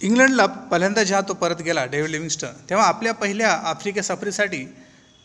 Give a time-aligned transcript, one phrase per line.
[0.00, 4.64] इंग्लंडला पहिल्यांदा जेव्हा तो परत गेला डेव्हिड लिव्हिंगस्टन तेव्हा आपल्या पहिल्या आफ्रिका सफरीसाठी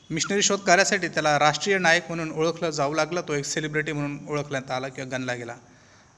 [0.10, 4.72] मिशनरी शोध कार्यासाठी त्याला राष्ट्रीय नायक म्हणून ओळखलं जाऊ लागलं तो एक सेलिब्रिटी म्हणून ओळखण्यात
[4.72, 5.56] आला किंवा गणला गेला.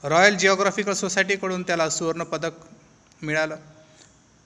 [0.04, 2.54] रॉयल जिओग्राफिकल सोसायटीकडून त्याला सुवर्णपदक
[3.22, 3.56] मिळालं.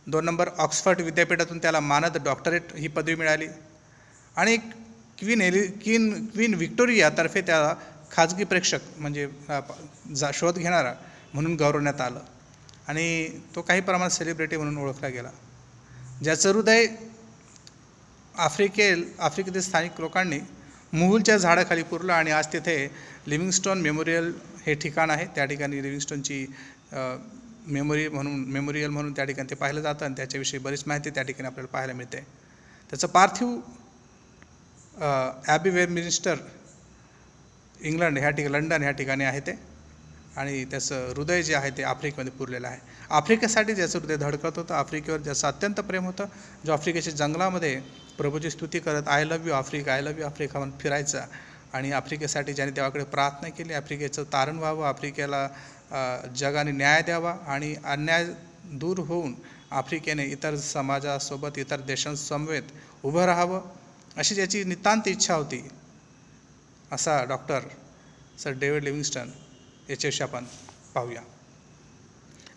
[0.08, 3.48] दोन नंबर ऑक्सफर्ड विद्यापीठातून त्याला मानद डॉक्टरेट ही पदवी मिळाली.
[4.36, 4.58] आणि
[5.20, 7.74] क्वीन एलि क्वीन क्वीन व्हिक्टोरियातर्फे त्याला
[8.12, 9.28] खाजगी प्रेक्षक म्हणजे
[10.16, 10.94] जा शोध घेणारा
[11.34, 12.20] म्हणून गौरवण्यात आलं.
[12.88, 15.32] आणि तो काही प्रमाणात सेलिब्रिटी म्हणून ओळखला गेला.
[16.23, 16.86] ज्याचं हृदय
[18.36, 20.40] आफ्रिकेल आफ्रिकेतील स्थानिक लोकांनी
[20.94, 22.78] मुहुलच्या झाडाखाली पुरलं आणि आज तिथे
[23.28, 24.31] लिव्हिंगस्टोन मेमोरियल
[24.66, 25.26] हे ठिकाण आहे.
[25.36, 26.45] त्या ठिकाणी लिव्हिंगस्टोनची
[27.68, 31.48] मेमोरी म्हणून मेमोरियल म्हणून त्या ठिकाणी ते पाहिलं जातं आणि त्याच्याविषयी बरीच माहिती त्या ठिकाणी
[31.48, 32.26] आपल्याला पाहायला मिळते.
[32.90, 33.59] त्याचं पार्थिव
[35.48, 36.36] ॲबी मिनिस्टर
[37.81, 39.58] इंग्लंड ह्या ठिकाणी लंडन ह्या ठिकाणी आहे ते.
[40.38, 42.80] आणि त्याचं हृदय जे आहे ते आफ्रिकेमध्ये पुरलेलं आहे.
[43.09, 46.26] आफ्रिकेसाठी ज्याचं हृदय धडकत होतं आफ्रिकेवर ज्याचं अत्यंत प्रेम होतं
[46.66, 47.80] जो आफ्रिकेच्या जंगलामध्ये
[48.17, 51.26] प्रभूची स्तुती करत I love you Africa I love you Africa म्हणून फिरायचा.
[51.73, 55.48] आणि आफ्रिकेसाठी ज्याने देवाकडे प्रार्थना केली आफ्रिकेचं तारण व्हावं आफ्रिकेला
[56.36, 58.26] जगाने न्याय द्यावा आणि अन्याय
[58.80, 59.33] दूर होऊन
[59.72, 62.72] आफ्रिकेने इतर समाजासोबत इतर देशांसमवेत
[63.04, 63.61] उभं राहावं
[64.17, 65.61] अशी ज्याची नितांत इच्छा होती
[66.92, 67.67] असा डॉक्टर
[68.44, 69.30] सर डेव्हिड लिव्हिंगस्टन
[69.89, 70.45] याच्याविषयी आपण
[70.93, 71.21] पाहूया.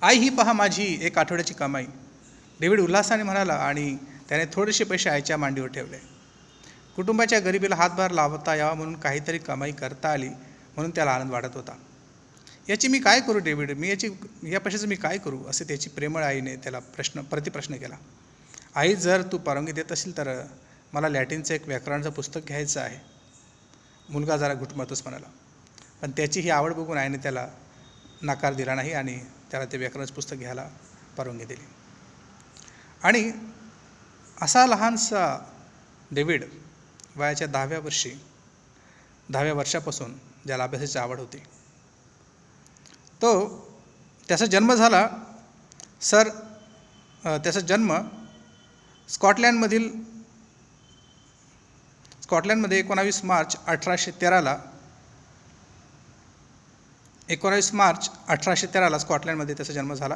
[0.02, 1.86] आई ही पहा माझी एक आठवड्याची कमाई.
[2.60, 3.96] डेव्हिड उल्हासाने म्हणाला आणि
[4.28, 5.96] त्याने थोडेसे पैसे आईच्या मांडीवर ठेवले.
[6.96, 11.76] कुटुंबाच्या गरिबीला हातभार लावता यावा म्हणून काहीतरी कमाई करता आली म्हणून त्याला आनंद वाटत होता.
[12.68, 13.70] याची मी काय करू डेव्हिड?
[13.70, 14.08] मी याची
[14.42, 15.44] या पैशाचं मी काय करू?
[15.44, 17.96] असे त्याची प्रेमळ आईने त्याला प्रश्न प्रतिप्रश्न केला.
[18.74, 20.42] आई जर तू परवानगी देत असेल तर
[20.92, 22.98] मला लॅटिनचं एक व्याकरणाचं पुस्तक घ्यायचं आहे.
[24.08, 25.26] मुलगा जरा घुटमतच म्हणाला.
[26.02, 27.46] पण त्याची ही आवड बघून आईने त्याला
[28.22, 29.18] नकार दिला नाही आणि
[29.50, 30.68] त्याला ते व्याकरणच पुस्तक घ्यायला
[31.16, 31.64] परवानगी दिली.
[33.02, 33.30] आणि
[34.42, 35.24] असा लहानसा
[36.10, 36.44] डेव्हिड
[37.16, 38.10] वयाच्या दहाव्या वर्षी
[39.30, 40.14] दहाव्या वर्षापासून
[40.46, 41.38] ज्याला अभ्यासाची आवड होती
[43.22, 43.32] तो
[44.28, 45.08] त्याचा जन्म झाला
[46.00, 46.28] सर
[47.24, 47.94] त्याचा जन्म
[49.08, 49.88] स्कॉटलँडमधील
[52.22, 54.56] स्कॉटलँडमध्ये एकोणावीस मार्च अठराशे तेराला
[57.30, 60.14] एकोणावीस मार्च अठराशे तेराला स्कॉटलँडमध्ये त्याचा जन्म झाला.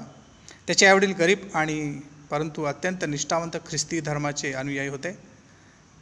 [0.67, 1.77] त्याचे आईवडील गरीब आणि
[2.31, 5.13] परंतु अत्यंत निष्ठावंत ख्रिस्ती धर्माचे अनुयायी होते.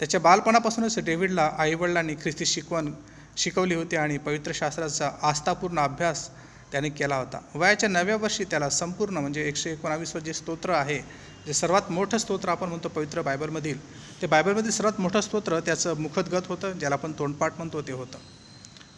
[0.01, 2.91] त्याच्या बालपणापासूनच डेव्हिडला आईवडिलांनी ख्रिस्ती शिकवण
[3.37, 6.29] शिकवली होती आणि पवित्र शास्त्राचा आस्थापूर्ण अभ्यास
[6.73, 7.39] त्याने केला होता.
[7.55, 10.99] वयाच्या नव्या वर्षी त्याला संपूर्ण म्हणजे एकशे एकोणावीसवर जे स्तोत्र आहे
[11.47, 13.79] जे सर्वात मोठं स्तोत्र आपण म्हणतो पवित्र बायबलमधील
[14.23, 18.19] ते बायबलमधील सर्वात मोठं स्तोत्र त्याचं मुखदगत होतं ज्याला आपण तोंडपाठ म्हणतो ते होतं.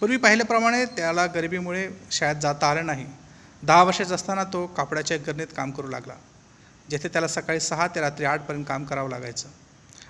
[0.04, 3.04] पूर्वी पाहिल्याप्रमाणे त्याला गरिबीमुळे शाळेत जाता आलं नाही.
[3.62, 6.14] दहा वर्षाचा असताना तो कापडाच्या गरणीत काम करू लागला.
[6.90, 9.48] जेथे त्याला सकाळी सहा ते रात्री आठपर्यंत काम करावं लागायचं.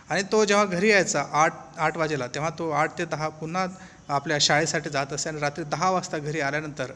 [0.09, 3.67] आणि तो जेव्हा घरी यायचा आठ आठ वाजेला तेव्हा तो आठ ते दहा पुन्हा
[4.09, 6.93] आपल्या शाळेसाठी जात असे आणि रात्री दहा वाजता घरी आल्यानंतर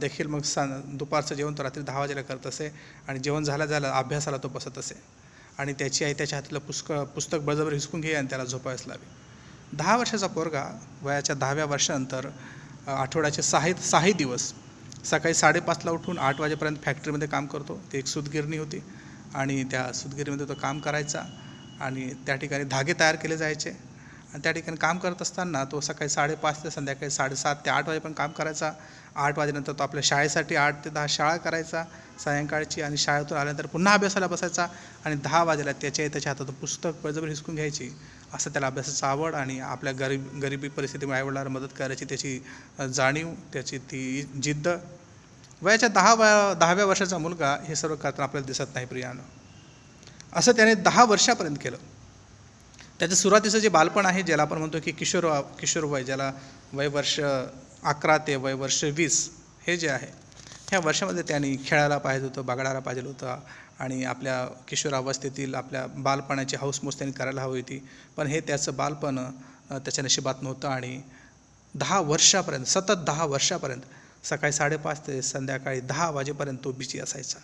[0.00, 2.70] देखील मग सा दुपारचं जेवण तो रात्री दहा वाजेला करत असे
[3.08, 5.00] आणि जेवण झाल्या झालं अभ्यासाला तो बसत असे.
[5.58, 9.06] आणि त्याची आई त्याच्या हातातलं पुस्तक पुस्तक बळजबर हिसकून घे आणि त्याला झोपायस लावी.
[9.72, 10.64] दहा वर्षाचा पोरगा
[11.02, 12.26] वयाच्या दहाव्या वर्षानंतर
[12.88, 14.52] आठवड्याचे सहा सहाही दिवस
[15.04, 17.78] सकाळी साडेपाचला उठून आठ वाजेपर्यंत फॅक्टरीमध्ये काम करतो.
[17.92, 18.82] ती एक सुतगिरणी होती
[19.34, 21.22] आणि त्या सुतगिरीमध्ये तो काम करायचा
[21.80, 23.70] आणि त्या ठिकाणी धागे तयार केले जायचे.
[24.32, 28.16] आणि त्या ठिकाणी काम करत असताना तो सकाळी साडेपाच ते संध्याकाळी साडेसात ते आठ वाजेपर्यंत
[28.16, 28.70] काम करायचा.
[29.16, 31.84] आठ वाजेनंतर तो आपल्या शाळेसाठी आठ ते दहा शाळा करायचा
[32.24, 34.66] सायंकाळची आणि शाळेतून आल्यानंतर पुन्हा अभ्यासाला बसायचा
[35.04, 37.90] आणि दहा वाजेला त्याच्या त्याच्या हातातून पुस्तक बळजबरी हिसकून घ्यायची.
[38.34, 42.38] असं त्याला अभ्यासाची आवड आणि आपल्या गरीब गरिबी परिस्थितीमुळे आईवडिलांना मदत करायची त्याची
[42.94, 44.68] जाणीव त्याची ती जिद्द.
[45.62, 49.22] वयाच्या दहा वया दहाव्या वर्षाचा मुलगा हे सर्व करताना आपल्याला दिसत नाही प्रियानं.
[50.32, 51.76] असं त्याने दहा वर्षापर्यंत केलं.
[52.98, 55.24] त्याचं सुरुवातीचं जे बालपण आहे ज्याला आपण म्हणतो की किशोर
[55.60, 56.32] किशोर वय ज्याला
[56.72, 59.30] वय वर्ष अकरा ते वय वर्ष वीस
[59.66, 60.06] हे जे आहे
[60.70, 63.38] ह्या वर्षामध्ये त्यांनी खेळायला पाहिजे होतं बागडायला पाहिजे होतं
[63.80, 67.78] आणि आपल्या किशोरावस्थेतील आपल्या बालपणाची हौसमौस त्यांनी करायला हवी होती.
[68.16, 69.18] पण हे त्याचं बालपण
[69.70, 71.00] त्याच्या नशिबात नव्हतं आणि
[71.74, 77.38] दहा वर्षापर्यंत सतत दहा वर्षापर्यंत सकाळी साडेपाच ते संध्याकाळी दहा वाजेपर्यंत तो बिझी असायचा.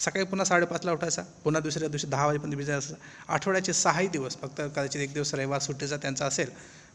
[0.00, 3.02] सकाळी पुन्हा साडेपाचला उठायचा पुन्हा दुसऱ्या दिवशी दहा वाजेपर्यंत बिझी असायचा.
[3.28, 6.50] आठवड्याचे सहाही दिवस फक्त कदाचित एक दिवस रविवार सुट्टीचा त्यांचा असेल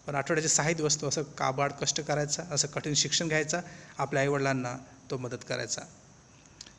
[0.07, 3.59] पण आठवड्याचे सहाही दिवस तो असं काबाड कष्ट करायचा असं कठीण शिक्षण घ्यायचा
[3.97, 4.75] आपल्या आईवडिलांना
[5.09, 5.81] तो मदत करायचा.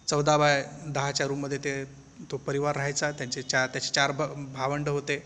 [0.08, 1.72] चौदा बाय दहाच्या रूममध्ये ते
[2.30, 3.10] तो परिवार राहायचा.
[3.10, 4.22] त्यांचे चार त्याचे चार भ
[4.54, 5.22] भावंड होते.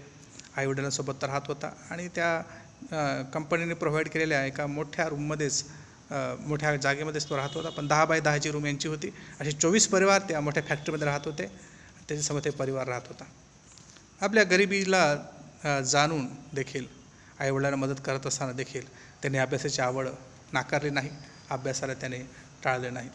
[0.57, 1.71] आईवडिलांसोबत राहत होता.
[1.91, 5.65] आणि त्या कंपनीने प्रोव्हाइड केलेल्या एका मोठ्या रूममध्येच
[6.41, 7.71] मोठ्या जागेमध्येच तो राहत होता.
[7.71, 9.11] पण दहा बाय दहाची रूम यांची होती.
[9.41, 11.47] असे चोवीस परिवार त्या मोठ्या फॅक्टरीमध्ये राहत होते.
[12.09, 13.25] त्याच्यासमोर ते परिवार राहत होता.
[14.21, 16.87] आपल्या गरिबीला जाणून देखील
[17.41, 18.87] आईवडिलांना मदत करत असताना देखील
[19.23, 20.09] त्यांनी अभ्यासाची आवड
[20.53, 21.11] नाकारली नाही.
[21.51, 22.19] अभ्यासाला त्याने
[22.65, 23.11] टाळले नाहीत.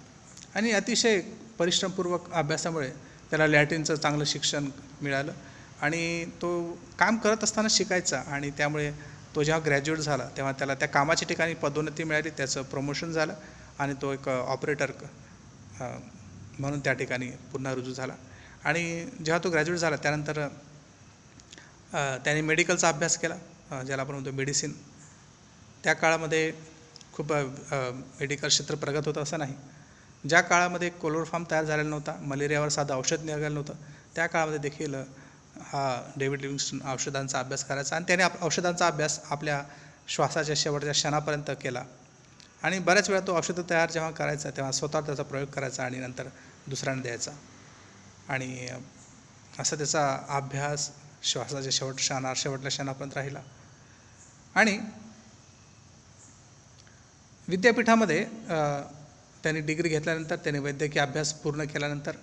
[0.56, 1.19] आणि अतिशय
[1.59, 2.89] परिश्रमपूर्वक अभ्यासामुळे
[3.30, 4.69] त्याला लॅटिनचं चांगलं शिक्षण
[5.01, 5.31] मिळालं.
[5.81, 6.50] आणि तो
[7.00, 8.92] काम करत असताना शिकायचा आणि त्यामुळे
[9.36, 13.33] तो जेव्हा ग्रॅज्युएट झाला तेव्हा त्याला त्या कामाच्या ठिकाणी पदोन्नती मिळाली त्याचं प्रमोशन झालं
[13.80, 14.92] आणि तो एक ऑपरेटर
[15.80, 18.13] म्हणून त्या ठिकाणी पुन्हा रुजू झाला.
[18.63, 18.83] आणि
[19.15, 20.47] जेव्हा तो ग्रॅज्युएट झाला त्यानंतर
[21.92, 24.71] त्याने मेडिकलचा अभ्यास केला ज्याला आपण म्हणतो मेडिसिन.
[25.83, 26.51] त्या काळामध्ये
[27.16, 29.56] खूप मेडिकल क्षेत्र प्रगत होतं असं नाही.
[30.24, 33.74] ज्या काळामध्ये कोलोरफॉर्म तयार झालेला नव्हता मलेरियावर साधं औषध निघालं नव्हतं
[34.16, 34.96] त्या काळामध्ये देखील
[35.64, 39.62] हा डेव्हिड लिव्हिंगस्टन औषधांचा अभ्यास करायचा आणि त्याने आप औषधांचा अभ्यास आपल्या
[40.08, 41.84] श्वासाच्या शेवटच्या क्षणापर्यंत केला.
[42.64, 46.28] आणि बऱ्याच वेळा तो औषधं तयार जेव्हा करायचा तेव्हा स्वतः त्याचा प्रयोग करायचा आणि नंतर
[46.68, 47.32] दुसऱ्यांना द्यायचा.
[48.30, 48.68] आणि
[49.60, 50.90] असा त्याचा अभ्यास
[51.24, 53.42] श्वासाच्या शेवट क्षणा शेवटल्या क्षणापर्यंत राहिला.
[54.56, 54.78] आणि
[57.47, 58.94] विद्यापीठामध्ये त्यांनी
[59.44, 62.15] त्याने डिग्री घेतल्यानंतर त्याने वैद्यकीय अभ्यास पूर्ण केल्यानंतर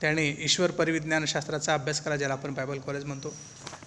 [0.00, 3.32] त्याने ईश्वर परिविज्ञानशास्त्राचा अभ्यास केला ज्याला आपण बायबल कॉलेज म्हणतो.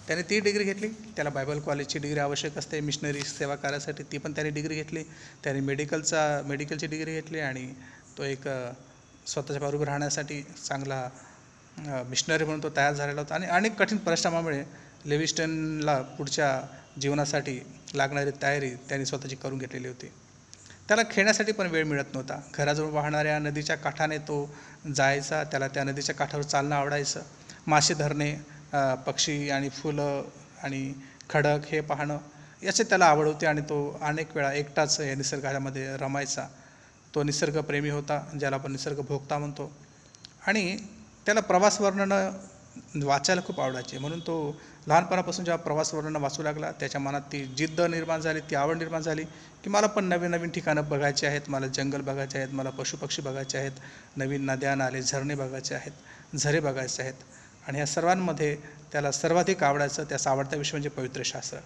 [0.06, 0.88] त्याने ती डिग्री घेतली.
[1.16, 2.80] त्याला बायबल कॉलेजची डिग्री आवश्यक असते.
[2.80, 5.02] मिशनरी सेवा कार्यासाठी ती पण त्याने डिग्री घेतली.
[5.44, 7.66] त्याने मेडिकलचा मेडिकलची डिग्री घेतली आणि
[8.18, 8.48] तो एक
[9.26, 11.08] स्वतःच्या बरोबर राहण्यासाठी चांगला
[12.08, 13.34] मिशनरी म्हणून तो तयार झालेला होता.
[13.34, 14.62] आणि अनेक कठीण परिश्रमामुळे
[15.06, 16.60] लेविस्टनला पुढच्या
[17.00, 17.58] जीवनासाठी
[17.94, 20.10] लागणारी तयारी त्यांनी स्वतःची करून घेतलेली होती.
[20.88, 22.40] त्याला खेळण्यासाठी पण वेळ मिळत नव्हता.
[22.54, 24.38] घराजवळ वाहणाऱ्या नदीच्या काठाने तो
[24.94, 27.22] जायचा त्याला त्या नदीच्या काठावर चालणं आवडायचं.
[27.66, 28.34] मासे धरणे
[29.06, 30.22] पक्षी आणि फुलं
[30.62, 30.92] आणि
[31.30, 32.18] खडक हे पाहणं
[32.62, 36.46] याचे त्याला आवड होती आणि तो अनेक वेळा एकटाच या निसर्गामध्ये रमायचा.
[37.14, 39.70] तो निसर्गप्रेमी होता ज्याला आपण निसर्ग भोगता म्हणतो.
[40.46, 40.76] आणि
[41.26, 42.30] त्याला प्रवास वर्णनं
[43.04, 43.98] वाचायला खूप आवडायचे.
[43.98, 44.34] म्हणून तो
[44.88, 49.02] लहानपणापासून जेव्हा प्रवास वर्णनं वाचू लागला त्याच्या मनात ती जिद्द निर्माण झाली ती आवड निर्माण
[49.02, 49.24] झाली
[49.64, 53.58] की मला पण नवीन नवीन ठिकाणं बघायची आहेत मला जंगल बघायचे आहेत मला पशुपक्षी बघायचे
[53.58, 53.80] आहेत
[54.16, 57.14] नवीन नद्या नाले झरणे बघायचे आहेत झरे बघायचे आहेत.
[57.68, 58.56] आणि या सर्वांमध्ये
[58.92, 61.58] त्याला सर्वाधिक आवडायचं त्याचा आवडता विषय म्हणजे पवित्र शास्त्र.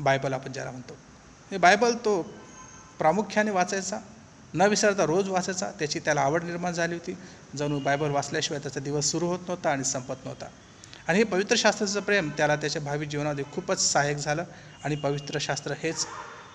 [0.00, 0.96] बायबल आपण ज्याला म्हणतो.
[1.50, 2.22] हे बायबल तो
[2.98, 3.98] प्रामुख्याने वाचायचा.
[4.54, 5.70] न विसरता रोज वाचायचा.
[5.78, 7.16] त्याची त्याला आवड निर्माण झाली होती.
[7.56, 10.46] जणू बायबल वाचल्याशिवाय त्याचा दिवस सुरू होत नव्हता आणि संपत नव्हता.
[11.08, 14.44] आणि हे पवित्र शास्त्राचं प्रेम त्याला त्याच्या भावी जीवनामध्ये खूपच सहाय्यक झालं.
[14.84, 16.06] आणि पवित्र शास्त्र हेच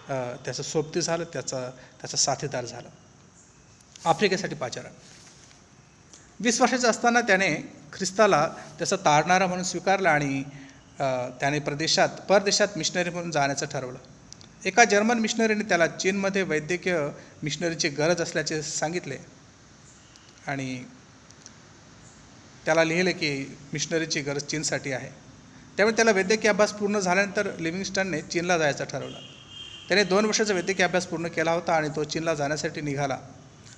[0.10, 1.60] त्याचं सोबती झालं त्याचा
[2.02, 2.90] त्याचा साथीदार झालं.
[4.06, 4.92] आफ्रिकेसाठी पाचारण.
[6.40, 7.50] वीस वर्षाचं असताना त्याने
[7.94, 8.48] ख्रिस्ताला
[8.78, 10.42] त्याचा तारणारा म्हणून स्वीकारला आणि
[11.40, 13.98] त्याने प्रदेशात परदेशात मिशनरी म्हणून जाण्याचं ठरवलं.
[14.66, 17.10] एका जर्मन मिशनरीने त्याला चीनमध्ये वैद्यकीय
[17.44, 19.18] मिशनरीची गरज असल्याचे सांगितले.
[20.48, 20.84] आणि
[22.66, 25.10] त्याला लिहिले की मिशनरीची गरज चीनसाठी आहे.
[25.78, 29.18] त्यामुळे त्याला वैद्यकीय अभ्यास पूर्ण झाल्यानंतर लिव्हिंगस्टनने चीनला जायचं ठरवलं.
[29.88, 33.18] त्याने दोन वर्षाचा वैद्यकीय अभ्यास पूर्ण केला होता आणि तो चीनला जाण्यासाठी निघाला.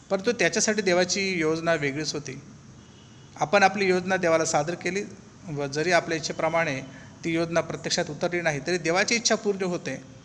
[0.09, 2.41] परंतु त्याच्यासाठी देवाची योजना वेगळीच होती.
[3.35, 5.03] आपण आपली योजना देवाला सादर केली
[5.47, 6.81] व जरी आपल्या इच्छेप्रमाणे
[7.23, 10.16] ती योजना प्रत्यक्षात उतरली नाही तरी देवाची इच्छा पूर्ण होते.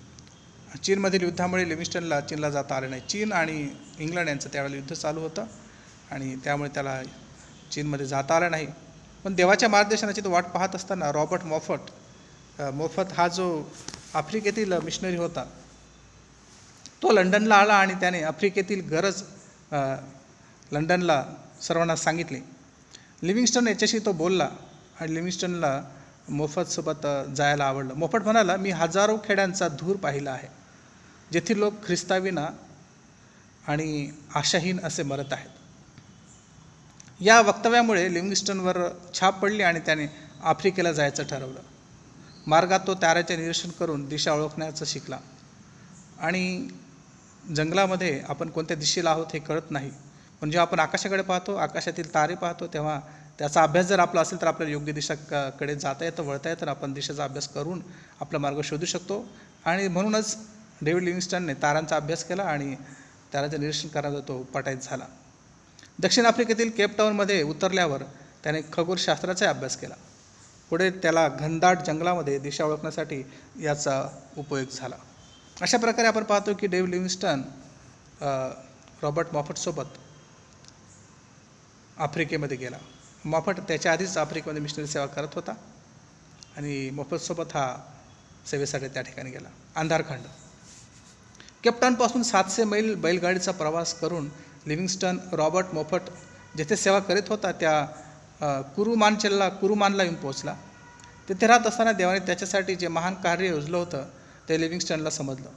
[0.77, 3.03] चीनमधील युद्धामुळे लिव्हिंग्स्टनला चीनला जाता आले नाही.
[3.09, 5.45] चीन आणि इंग्लंड यांचं त्यावेळेला युद्ध चालू होतं
[6.11, 7.01] आणि त्यामुळे त्याला
[7.73, 8.67] चीनमध्ये जाता आलं नाही.
[9.25, 11.91] पण देवाच्या मार्गदर्शनाची तो वाट पाहत असताना रॉबर्ट मोफट
[12.75, 13.47] मोफत हा जो
[14.15, 15.45] आफ्रिकेतील मिशनरी होता
[17.03, 19.23] तो लंडनला आला आणि त्याने आफ्रिकेतील गरज
[20.73, 21.25] लंडनला
[21.63, 22.41] सर्वांना सांगितली.
[23.23, 24.49] लिव्हिंग्स्टन याच्याशी तो बोलला
[25.01, 25.81] आणि लिव्हिंग्स्टनला
[26.29, 27.95] मोफतसोबत जायला आवडलं.
[27.95, 30.49] मोफत म्हणाला मी हजारो खेड्यांचा धूर पाहिला आहे.
[31.33, 32.49] जेथील लोक ख्रिस्ताविना
[33.69, 35.49] आणि आशाहीन असे मरत आहेत.
[37.21, 38.79] या वक्तव्यामुळे लिव्हिंग्स्टनवर
[39.15, 40.07] छाप पडली आणि त्याने
[40.45, 41.61] आफ्रिकेला जायचं ठरवलं.
[42.47, 45.19] मार्गात तो ताऱ्याचे निरीक्षण करून दिशा ओळखण्याचं शिकला.
[46.21, 46.69] आणि
[47.57, 49.91] जंगलामध्ये आपण कोणत्या दिशेला आहोत हे कळत नाही.
[50.41, 53.01] पण जेव्हा आपण आकाशाकडे पाहतो आकाशातील तारे पाहतो तेव्हा
[53.39, 56.69] त्याचा अभ्यास जर आपला असेल तर आपल्याला योग्य दिशा क- कडे जाता येतं वळता येतं.
[56.69, 57.83] आपण दिशेचा अभ्यास करून
[58.21, 59.29] आपला मार्ग शोधू शकतो.
[59.65, 60.39] आणि म्हणूनच
[60.85, 62.75] डेव्हिड लिव्हिंगस्टनने तारांचा अभ्यास केला आणि
[63.35, 65.07] ताराचे निरीक्षण करण्याचा तो पटाईत झाला.
[65.99, 68.03] दक्षिण आफ्रिकेतील केपटाऊनमध्ये उतरल्यावर
[68.45, 69.95] त्याने खगोलशास्त्राचा अभ्यास केला.
[70.71, 73.23] पुढे त्याला घनदाट जंगलामध्ये दिशा ओळखण्यासाठी
[73.61, 74.03] याचा
[74.37, 74.97] उपयोग झाला.
[75.61, 77.43] अशा प्रकारे आपण पाहतो की डेव्ह लिव्हिंग्स्टन
[79.03, 79.99] रॉबर्ट मॉफटसोबत
[81.99, 82.79] आफ्रिकेमध्ये गेला.
[83.25, 85.53] मॉफट त्याच्या आधीच आफ्रिकेमध्ये मिशनरी सेवा करत होता
[86.57, 87.67] आणि मोफतसोबत हा
[88.47, 89.49] सेवेसाठी त्या ठिकाणी गेला.
[89.77, 90.27] अंधारखंड.
[91.65, 94.29] केपटाऊनपासून सातशे मैल बैलगाडीचा प्रवास करून
[94.67, 96.09] लिव्हिंगस्टन रॉबर्ट मोफट
[96.57, 100.55] जेथे सेवा करीत होता त्या कुरुमानचेलला कुरुमानला येऊन पोहोचला.
[101.29, 104.09] तिथे राहत असताना देवाने त्याच्यासाठी जे महान कार्य योजलं होतं
[104.49, 105.49] ते लिव्हिंगस्टनला समजलं.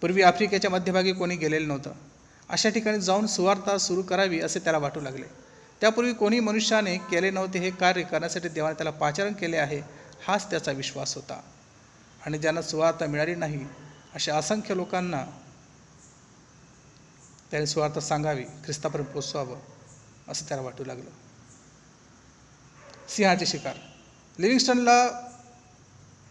[0.00, 1.92] पूर्वी आफ्रिकेच्या मध्यभागी कोणी गेलेलं नव्हतं.
[2.50, 5.26] अशा ठिकाणी जाऊन सुवार्ता सुरू करावी असे त्याला वाटू लागले.
[5.80, 9.80] त्यापूर्वी कोणी मनुष्याने केले नव्हते हे कार्य करण्यासाठी देवाने त्याला पाचारण केले आहे
[10.26, 11.40] हाच त्याचा विश्वास होता.
[12.26, 13.64] आणि ज्यांना सुवार्ता मिळाली नाही
[14.14, 15.24] अशा असंख्य लोकांना
[17.50, 19.58] त्याने स्वार्थ सांगावी ख्रिस्तापर्यंत पोचवावं
[20.28, 21.10] असं त्याला वाटू लागलं.
[23.08, 23.74] सिंहाचे शिकार.
[24.38, 25.28] लिव्हिंगस्टनला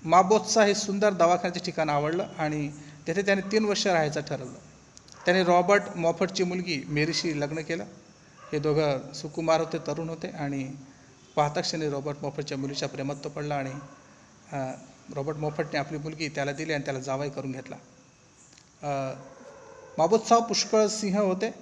[0.05, 2.71] माबोत्सा हे सुंदर दवाखान्याचे ठिकाण आवडलं आणि
[3.07, 4.57] तेथे त्याने तीन वर्ष राहायचं ठरवलं.
[5.25, 7.85] त्याने रॉबर्ट मॉफटची मुलगी मेरीशी लग्न केलं.
[8.51, 10.75] हे दोघं सुकुमार होते तरुण होते आणि
[11.35, 13.73] पाहता क्षणी रॉबर्ट मॉफटच्या मुलीच्या प्रेमात तो पडला आणि
[15.13, 17.75] रॉबर्ट मोफटने आपली मुलगी त्याला दिली आणि त्याला जावाई करून घेतला.
[18.83, 19.15] अं,
[19.97, 21.53] माबोत्साव पुष्कळ सिंह होते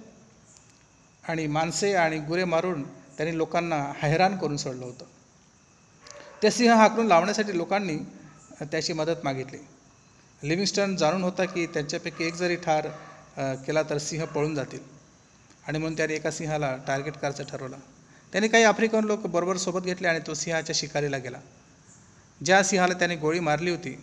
[1.27, 5.06] आणि माणसे आणि गुरे मारून त्यांनी लोकांना हैराण करून सोडलं होतं.
[6.44, 7.98] ते सिंह हाकलून लावण्यासाठी लोकांनी
[8.62, 9.58] त्याची मदत मागितली.
[10.44, 12.88] लिव्हिंगस्टन जाणून होता की त्यांच्यापैकी एक जरी ठार
[13.56, 14.79] केला तर सिंह पळून जातील.
[15.68, 17.77] आणि म्हणून त्याने एका सिंहाला टार्गेट करायचं ठरवलं.
[18.32, 21.38] त्याने काही आफ्रिकन लोक बरोबर सोबत घेतले आणि तो सिंहाच्या शिकारीला गेला.
[22.41, 23.98] ज्या सिंहाला त्याने गोळी मारली होती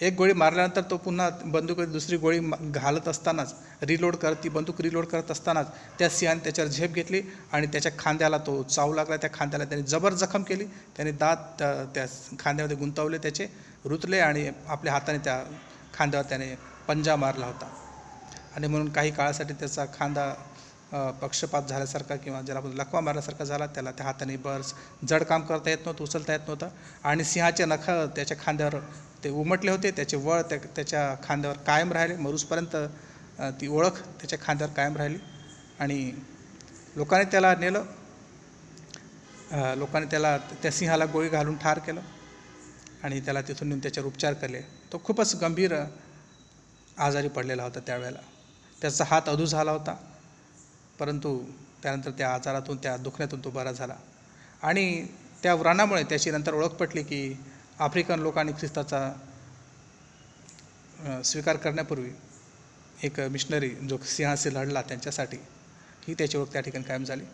[0.00, 5.04] एक गोळी मारल्यानंतर तो पुन्हा बंदूक दुसरी गोळी घालत असतानाच रिलोड करत ती बंदूक रिलोड
[5.04, 7.20] करत असतानाच त्या सिंहाने त्याच्यावर झेप घेतली
[7.52, 9.16] आणि त्याच्या खांद्याला तो चावू लागला.
[9.16, 10.64] त्या खांद्याला त्याने जबर जखम केली.
[10.96, 11.36] त्याने दात
[11.94, 12.06] त्या
[12.38, 13.46] खांद्यामध्ये गुंतवले त्याचे
[13.84, 15.42] रुतले आणि आपल्या हाताने त्या
[15.94, 16.54] खांद्यावर त्याने
[16.88, 17.68] पंजा मारला होता.
[18.56, 20.32] आणि म्हणून काही काळासाठी त्याचा खांदा
[21.22, 24.72] पक्षपात झाल्यासारखा किंवा ज्याला आपण लकवा मारल्यासारखा झाला त्याला त्या हाताने बर्स
[25.08, 26.68] जड काम करता येत नव्हतं उचलता येत नव्हतं.
[27.04, 28.78] आणि सिंहाचे नख त्याच्या खांद्यावर
[29.24, 32.16] ते उमटले होते त्याचे वळ त्या त्याच्या खांद्यावर कायम राहिले.
[32.16, 32.76] मरुसपर्यंत
[33.60, 35.18] ती ओळख त्याच्या खांद्यावर कायम राहिली.
[35.80, 36.12] आणि
[36.96, 37.84] लोकांनी त्याला नेलं.
[39.78, 42.00] लोकांनी त्याला त्या सिंहाला गोळी घालून ठार केलं.
[43.02, 44.60] आणि त्याला तिथून नेऊन त्याच्यावर उपचार केले.
[44.92, 45.74] तो खूपच गंभीर
[46.98, 48.18] आजारी पडलेला होता त्यावेळेला.
[48.82, 49.94] त्याचा हात अधू झाला होता.
[50.98, 51.38] परंतु
[51.82, 53.94] त्यानंतर त्या आजारातून त्या दुखण्यातून तो बरा झाला.
[54.62, 55.06] आणि
[55.42, 57.36] त्या व्रणामुळे त्याची नंतर ओळख पटली की
[57.78, 59.10] आफ्रिकन लोकांनी ख्रिस्ताचा
[61.24, 62.10] स्वीकार करण्यापूर्वी
[63.02, 65.36] एक मिशनरी जो सिंहाशी लढला त्यांच्यासाठी
[66.06, 67.24] ही त्याची ओळख त्या ठिकाणी कायम झाली.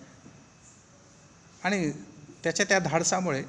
[1.64, 1.90] आणि
[2.44, 3.42] त्याच्या त्या धाडसामुळे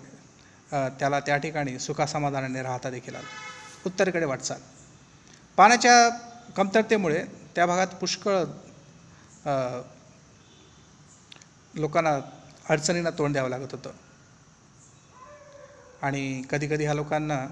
[0.72, 3.28] त्याला त्या ठिकाणी सुखासमाधानाने राहता देखील आलं.
[3.86, 4.60] उत्तरेकडे वाटचाल.
[5.58, 6.10] पाण्याच्या
[6.56, 7.24] कमतरतेमुळे
[7.56, 8.44] त्या भागात पुष्कळ
[11.76, 12.20] लोकांना
[12.70, 13.92] अडचणींना तोंड द्यावं लागत होतं.
[16.02, 17.46] आणि कधीकधी ह्या लोकांना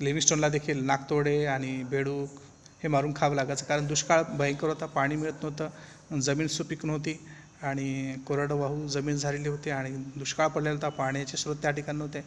[0.00, 2.38] लिव्हिस्टोनला देखील नागतोडे आणि बेडूक
[2.82, 3.64] हे मारून खावं लागायचं.
[3.64, 7.16] कारण दुष्काळ भयंकर होता पाणी मिळत नव्हतं जमीन सुपीक नव्हती
[7.62, 12.24] आणि कोरडवाहू जमीन झालेली होती आणि दुष्काळ पडलेला होता पाण्याचे स्रोत त्या ठिकाणी नव्हते.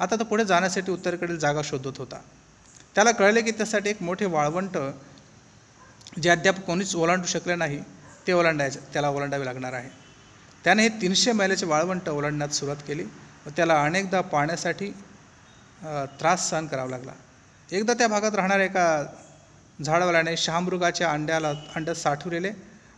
[0.00, 2.20] आता तो पुढे जाण्यासाठी उत्तरेकडील जागा शोधत होता.
[2.94, 4.78] त्याला कळले की त्यासाठी एक मोठे वाळवंट
[6.20, 7.80] जे अद्याप कोणीच ओलांडू शकले नाही
[8.26, 9.88] ते ओलांडायचे त्याला ओलांडावे लागणार आहे.
[10.64, 13.04] त्याने हे तीनशे मैलाचे वाळवंट ओलांडण्यात सुरुवात केली
[13.46, 14.90] व त्याला अनेकदा पाण्यासाठी
[16.20, 17.12] त्रास सहन करावा लागला.
[17.68, 19.04] एकदा त्या भागात राहणाऱ्या एका
[19.78, 22.50] झाडवाल्याने शहामृगाच्या अंड्याला अंड्यात साठवलेले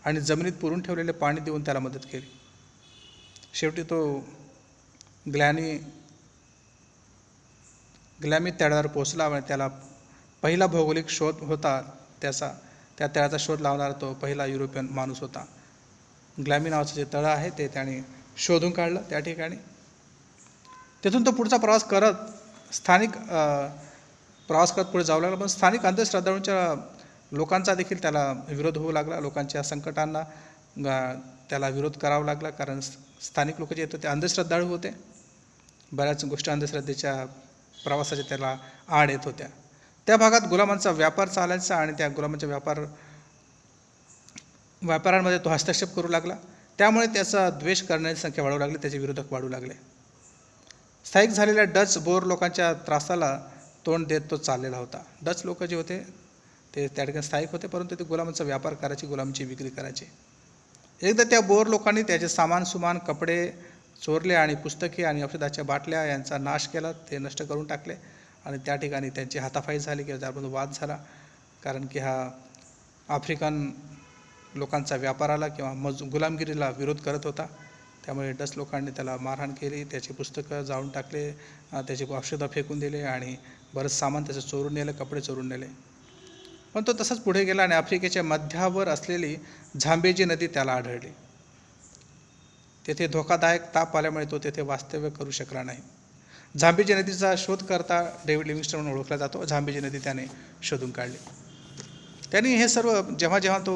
[0.04, 2.26] आणि जमिनीत पुरून ठेवलेले पाणी देऊन त्याला मदत केली.
[3.54, 4.02] शेवटी तो
[5.33, 5.76] ग्लॅनी
[8.19, 9.69] ग्लॅमी तळ्यावर पोचला आणि त्याला
[10.42, 11.81] पहिला भौगोलिक शोध होता
[12.23, 12.52] त्याचा
[12.99, 15.45] त्या तळ्याचा शोध लावणारा तो पहिला युरोपियन माणूस होता.
[16.37, 18.01] ग्लॅमी नावाचं जे तळं आहे ते त्याने
[18.37, 19.57] शोधून काढलं त्या ठिकाणी.
[21.03, 23.17] तिथून तो पुढचा प्रवास करत स्थानिक
[24.49, 25.37] प्रवास करत पुढे जाऊ लागला.
[25.37, 26.75] पण स्थानिक अंधश्रद्धाळूंच्या
[27.33, 29.21] लोकांचा देखील त्याला विरोध होऊ लागला.
[29.21, 30.23] लोकांच्या संकटांना
[31.51, 32.51] त्याला विरोध करावा लागला.
[32.51, 34.91] कारण स्थानिक लोक जे होते ते अंधश्रद्धाळू होते.
[35.93, 37.15] बऱ्याच गोष्टी अंधश्रद्धेच्या
[37.77, 38.57] प्रवासाच्या त्याला
[38.91, 39.47] आड येत होत्या.
[40.07, 42.79] त्या भागात गुलामांचा व्यापार चालायचा आणि त्या गुलामांच्या व्यापार
[44.83, 46.37] व्यापारांमध्ये तो हस्तक्षेप करू लागला.
[46.79, 49.75] त्यामुळे त्याचा द्वेष करण्याची संख्या वाढू लागली त्याचे विरोधक वाढू लागले.
[51.07, 53.39] स्थायिक झालेल्या डच बोर लोकांच्या त्रासाला
[53.87, 55.03] तोंड देत तो चाललेला होता.
[55.23, 55.99] डच लोक जे होते
[56.75, 60.07] ते त्या ठिकाणी स्थायिक होते परंतु ते गुलामांचा व्यापार करायचे गुलामांची विक्री करायचे.
[61.01, 63.37] एकदा त्या बोर लोकांनी त्याचे सामान सुमान कपडे
[64.03, 67.95] चोरले आणि पुस्तके आणि औषधाच्या बाटल्या यांचा नाश केला ते नष्ट करून टाकले
[68.45, 70.97] आणि त्या ठिकाणी त्यांची हाताफाई झाली किंवा त्याबद्दल वाद झाला.
[71.62, 72.31] कारण की हा
[73.09, 73.71] आफ्रिकन
[74.54, 77.47] लोकांचा व्यापाराला किंवा मज गुलामगिरीला विरोध करत होता.
[78.04, 79.85] त्यामुळे डस लोकांनी त्याला मारहाण केली.
[79.85, 81.30] त्याची पुस्तकं जाळून टाकले.
[81.73, 83.37] त्याची औषधं फेकून दिले आणि
[83.75, 85.66] बरंच सामान त्याचं चोरून नेलं कपडे चोरून नेले.
[86.75, 89.37] पण तो तसाच पुढे गेला आणि आफ्रिकेच्या मध्यावर असलेली
[89.80, 91.11] झांबेजी नदी त्याला आढळली.
[92.87, 95.78] तेथे धोकादायक ताप आल्यामुळे तो तेथे वास्तव्य करू शकला नाही.
[96.56, 99.44] झांबेजी नदीचा शोध करता डेव्हिड लिव्हिंगस्टन म्हणून ओळखला जातो.
[99.44, 100.25] झांबेजी नदी त्याने
[100.62, 101.16] शोधून काढली.
[102.30, 103.75] त्यांनी हे सर्व जेव्हा जेव्हा तो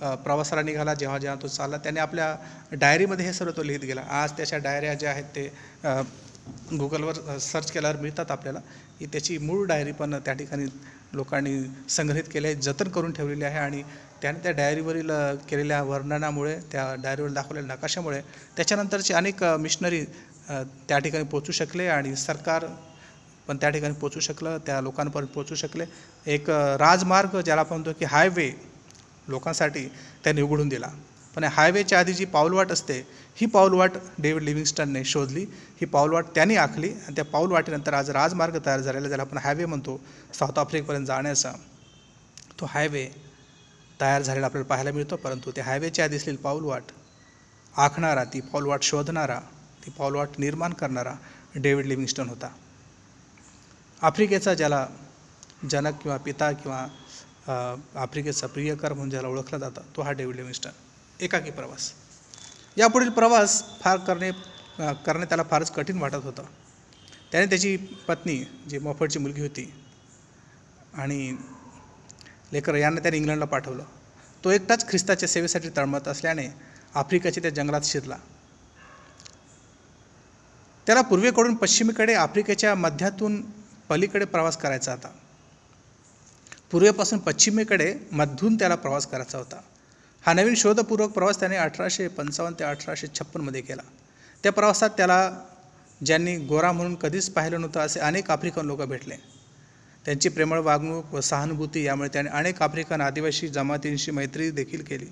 [0.00, 2.34] प्रवासाला निघाला जेव्हा जेव्हा तो चालला त्याने आपल्या
[2.72, 4.00] डायरीमध्ये हे सर्व तो लिहित गेला.
[4.00, 5.48] आज त्याच्या डायऱ्या ज्या आहेत ते
[6.78, 8.58] गुगलवर सर्च केल्यावर मिळतात आपल्याला.
[8.98, 10.66] की त्याची मूळ डायरी पण त्या ठिकाणी
[11.14, 11.58] लोकांनी
[11.90, 13.82] संग्रहित केली आहे जतन करून ठेवलेली आहे आणि
[14.22, 15.10] त्याने त्या डायरीवरील
[15.48, 18.20] केलेल्या वर्णनामुळे त्या डायरीवर दाखवलेल्या नकाशामुळे
[18.56, 20.04] त्याच्यानंतरचे अनेक मिशनरी
[20.88, 22.66] त्या ठिकाणी पोचू शकले आणि सरकार
[23.48, 25.84] पण त्या ठिकाणी पोचू शकलं त्या लोकांपर्यंत पोचू शकले.
[26.26, 28.50] एक राजमार्ग ज्याला आपण म्हणतो की हायवे
[29.28, 29.86] लोकांसाठी
[30.24, 30.88] त्यांनी उघडून दिला.
[31.34, 32.94] पण हायवेच्या आधी जी पाऊलवाट असते
[33.36, 35.44] ही पाऊलवाट डेव्हिड लिव्हिंगस्टनने शोधली.
[35.80, 40.00] ही पाऊलवाट त्यांनी आखली आणि त्या पाऊलवाटीनंतर आज राजमार्ग तयार झालेला ज्याला आपण हायवे म्हणतो
[40.34, 41.52] साऊथ आफ्रिकेपर्यंत जाण्याचा
[42.60, 43.06] तो हायवे
[44.00, 45.16] तयार झालेला आपल्याला पाहायला मिळतो.
[45.16, 46.82] परंतु त्या हायवेच्या आधी असलेली पाऊलवाट
[47.76, 49.38] आखणारा ती पाऊलवाट शोधणारा
[49.84, 51.14] ती पाऊलवाट निर्माण करणारा
[51.54, 52.48] डेव्हिड लिव्हिंगस्टन होता.
[54.02, 54.86] आफ्रिकेचा ज्याला
[55.70, 56.86] जनक किंवा पिता किंवा
[57.48, 60.70] आफ्रिकेचा प्रियकर म्हणून ज्याला ओळखला जातं तो हा डेव्हिड लिव्हिंगस्टन.
[61.20, 61.92] एकाकी प्रवास.
[62.76, 64.30] यापुढील प्रवास फार करणे
[65.06, 66.44] करणे त्याला फारच कठीण वाटत होतं.
[67.32, 67.76] त्याने त्याची
[68.08, 68.36] पत्नी
[68.70, 69.72] जी मफटची मुलगी होती
[70.94, 71.36] आणि
[72.52, 73.84] लेकर यांना त्याने इंग्लंडला पाठवलं.
[74.44, 76.46] तो एकटाच ख्रिस्ताच्या सेवेसाठी तळमत असल्याने
[76.94, 78.16] आफ्रिकेच्या त्या जंगलात शिरला.
[80.86, 83.40] त्याला पूर्वेकडून पश्चिमेकडे आफ्रिकेच्या मध्यातून
[83.88, 85.08] पलीकडे प्रवास करायचा होता.
[86.70, 89.60] पूर्वेपासून पश्चिमेकडे मधून त्याला प्रवास करायचा होता.
[90.22, 93.82] हा नवीन शोधपूर्वक प्रवास त्याने अठराशे पंचावन्न ते अठराशे छप्पनमध्ये केला.
[94.42, 95.30] त्या प्रवासात त्याला
[96.04, 99.16] ज्यांनी गोरा म्हणून कधीच पाहिलं नव्हतं असे अनेक आफ्रिकन लोक भेटले.
[100.04, 105.06] त्यांची प्रेमळ वागणूक व सहानुभूती यामुळे त्याने अनेक आफ्रिकन आदिवासी जमातींशी मैत्री देखील केली.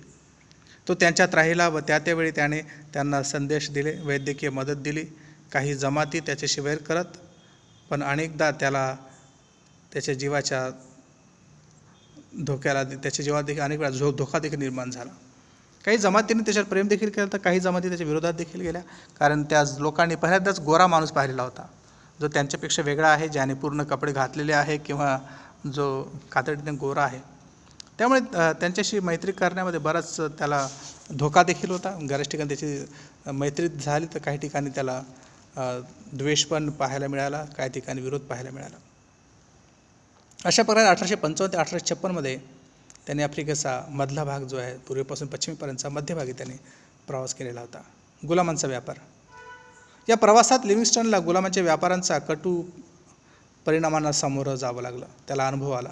[0.88, 2.60] तो त्यांच्यात राहिला व त्या त्यावेळी त्याने
[2.92, 5.04] त्यांना संदेश दिले वैद्यकीय मदत दिली.
[5.52, 7.16] काही जमाती त्याच्याशी वैर करत
[7.90, 8.96] पण अनेकदा त्याला
[9.92, 10.70] त्याच्या जीवाच्या
[12.36, 15.10] धोक्याला त्याच्या जीवात देखील अनेक वेळा झो धोका देखील निर्माण झाला.
[15.84, 18.82] काही जमातींनी त्याच्यावर प्रेम देखील केलं तर काही जमाती त्याच्या विरोधात देखील गेल्या.
[19.20, 21.66] कारण त्या लोकांनी पहिल्यांदाच गोरा माणूस पाहिलेला होता.
[22.20, 25.18] जो त्यांच्यापेक्षा वेगळा आहे ज्याने पूर्ण कपडे घातलेले आहे किंवा
[25.74, 25.86] जो
[26.32, 27.18] कातडीने गोरा आहे.
[27.98, 28.20] त्यामुळे
[28.60, 30.66] त्यांच्याशी मैत्री करण्यामध्ये बराच त्याला
[31.18, 31.96] धोका देखील होता.
[32.00, 35.00] बऱ्याच ठिकाणी त्याची मैत्री झाली तर काही ठिकाणी त्याला
[36.12, 38.76] द्वेष पण पाहायला मिळाला काही ठिकाणी विरोध पाहायला मिळाला.
[40.44, 42.36] अशा प्रकारे अठराशे पंचावन्न ते अठराशे छप्पनमध्ये
[43.06, 46.54] त्यांनी आफ्रिकेचा मधला भाग जो आहे पूर्वेपासून पश्चिमेपर्यंतचा मध्यभागी त्यांनी
[47.06, 47.78] प्रवास केलेला होता.
[48.28, 48.96] गुलामांचा व्यापार.
[50.08, 52.62] या प्रवासात लिव्हिंगस्टनला गुलामांच्या व्यापारांचा कटू
[53.66, 55.06] परिणामांना सामोरं जावं लागलं.
[55.28, 55.90] त्याला अनुभव आला.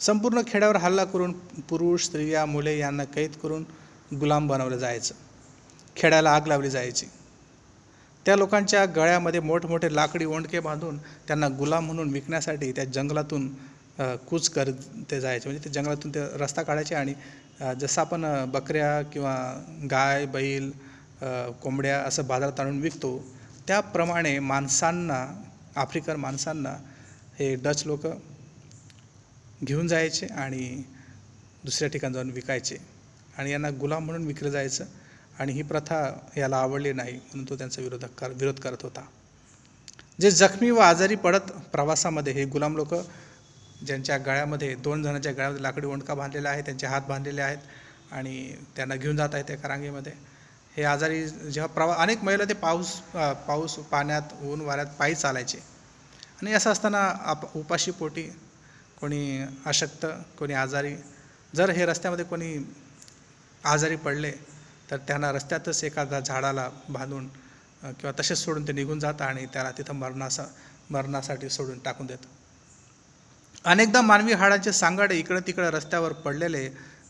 [0.00, 3.64] संपूर्ण खेड्यावर हल्ला करून पुरुष स्त्रिया मुले यांना कैद करून
[4.20, 5.14] गुलाम बनवलं जायचं.
[5.96, 7.06] खेड्याला आग लावली जायची.
[8.28, 10.96] त्या लोकांच्या गळ्यामध्ये मोठमोठे लाकडी ओंडके बांधून
[11.28, 13.46] त्यांना गुलाम म्हणून विकण्यासाठी त्या जंगलातून
[14.26, 14.70] कूच कर
[15.10, 15.48] ते जायचे.
[15.48, 17.14] म्हणजे ते जंगलातून ते रस्ता काढायचे आणि
[17.80, 19.34] जसं आपण बकऱ्या किंवा
[19.90, 20.70] गाय बैल
[21.62, 23.16] कोंबड्या असं बाजारात आणून विकतो
[23.68, 25.24] त्याप्रमाणे माणसांना
[25.76, 26.76] आफ्रिकन माणसांना
[27.38, 28.06] हे डच लोक
[29.62, 30.68] घेऊन जायचे आणि
[31.64, 32.76] दुसऱ्या ठिकाणी जाऊन विकायचे.
[33.38, 34.84] आणि यांना गुलाम म्हणून विकलं जायचं.
[35.38, 36.00] आणि ही प्रथा
[36.36, 39.04] याला आवडली नाही म्हणून तो त्यांचा विरोध कर विरोध करत होता.
[40.18, 42.94] जे जखमी व आजारी पडत प्रवासामध्ये हे गुलाम लोक
[43.86, 48.94] ज्यांच्या गळ्यामध्ये दोन जणांच्या गळ्यामध्ये लाकडी ओंडका बांधलेला आहे त्यांचे हात बांधलेले आहेत आणि त्यांना
[48.96, 50.12] घेऊन जात आहेत त्या करांगेमध्ये.
[50.76, 52.90] हे आजारी जेव्हा प्रवा अनेक महिला ते पाऊस
[53.46, 55.58] पाऊस पाण्यात ऊन वाऱ्यात पायी चालायचे.
[56.40, 58.22] आणि असं असताना आप उपाशी पोटी
[59.00, 60.06] कोणी अशक्त
[60.38, 60.94] कोणी आजारी
[61.52, 62.54] जर हे रस्त्यामध्ये कोणी
[63.64, 64.32] आजारी पडले
[64.90, 67.28] तर त्यांना रस्त्यातच एखादा झाडाला बांधून
[67.82, 70.44] किंवा तसेच सोडून ते निघून जातं आणि त्याला तिथं मरणासा
[70.90, 72.28] मरणासाठी सोडून टाकून देतं.
[73.64, 76.64] अनेकदा मानवी हाडाचे सांगाडे इकडं तिकडं रस्त्यावर पडलेले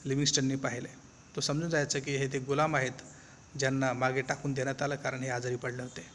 [0.04, 0.88] लिव्हिंगस्टननी पाहिले.
[1.36, 3.02] तो समजून जायचं की हे ते गुलाम आहेत
[3.58, 6.06] ज्यांना मागे टाकून देण्यात आलं कारण हे आजारी पडले होते.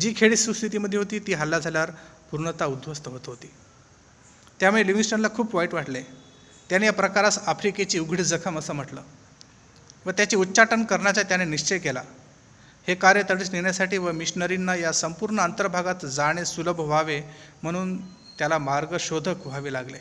[0.00, 1.90] जी खेडी सुस्थितीमध्ये होती ती हल्ला झाल्यावर
[2.30, 3.50] पूर्णतः उद्ध्वस्त होत होती.
[4.60, 6.02] त्यामुळे लिव्हिंगस्टनला खूप वाईट वाटले.
[6.70, 9.02] त्याने या प्रकारास आफ्रिकेची उघडी जखम असं म्हटलं.
[10.06, 12.02] व त्याचे उच्चाटन करण्याचा त्याने निश्चय केला.
[12.88, 17.20] हे कार्य तडीस नेण्यासाठी व मिशनरींना या संपूर्ण अंतर्भागात जाणे सुलभ व्हावे
[17.62, 17.96] म्हणून
[18.38, 19.98] त्याला मार्गशोधक व्हावे लागले.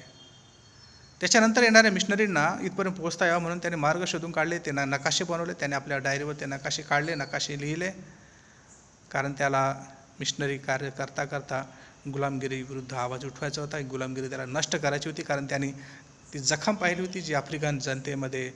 [1.21, 4.59] त्याच्यानंतर येणाऱ्या मिशनरींना इथपर्यंत पोहोचता यावं म्हणून त्याने मार्ग शोधून काढले.
[4.59, 7.15] त्यांना नकाशे बनवले त्याने आपल्या डायरीवर ते नकाशे काढले.
[7.15, 7.91] नकाशे लिहिले.
[9.11, 9.75] कारण त्याला
[10.19, 11.63] मिशनरी कार्य करता करता
[12.07, 13.79] गुलामगिरीविरुद्ध आवाज उठवायचा होता.
[13.89, 15.21] गुलामगिरी त्याला नष्ट करायची होती.
[15.21, 15.71] कारण त्यांनी
[16.33, 17.21] ती जखम पाहिली होती.
[17.21, 18.51] जी आफ्रिकन जनतेमध्ये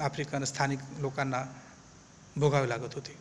[0.00, 1.44] आफ्रिकन स्थानिक लोकांना
[2.36, 3.16] भोगावी लागत होती.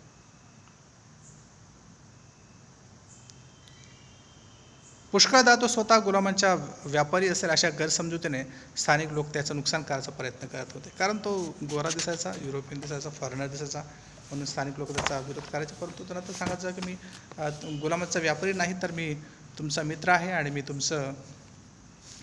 [5.14, 6.54] पुष्कळदा तो स्वतः गुलामांच्या
[6.86, 8.44] व्यापारी असेल अशा गैरसमजुतीने
[8.78, 10.90] स्थानिक लोक त्याचं नुकसान करायचा प्रयत्न करत होते.
[11.00, 11.34] कारण तो
[11.64, 13.82] गोरा दिसायचा युरोपियन दिसायचा फॉरेनर दिसायचा
[14.30, 18.74] म्हणून स्थानिक लोक त्याचा विरोध करायचे परंतु त्यांना तर सांगायचं की मी गुलामांचा व्यापारी नाही
[18.82, 19.14] तर मी
[19.58, 21.14] तुमचा मित्र आहे आणि मी तुमचं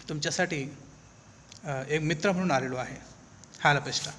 [0.09, 0.61] तुमच्यासाठी
[1.89, 2.97] एक मित्र म्हणून आलेलो आहे.
[3.65, 4.11] हालपेष्टा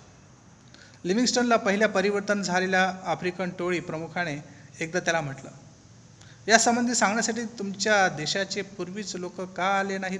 [1.05, 4.35] लिव्हिंगस्टनला पहिल्या परिवर्तन झालेल्या आफ्रिकन टोळी प्रमुखाने
[4.79, 5.49] एकदा त्याला म्हटलं
[6.47, 10.19] यासंबंधी सांगण्यासाठी तुमच्या देशाचे पूर्वीच लोक का आले नाहीत?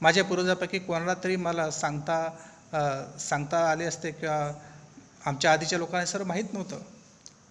[0.00, 4.52] माझ्या पूर्वजापैकी कोणाला तरी मला सांगता सांगता आले असते किंवा
[5.26, 6.78] आमच्या आधीच्या लोकांना सर्व माहीत नव्हतं.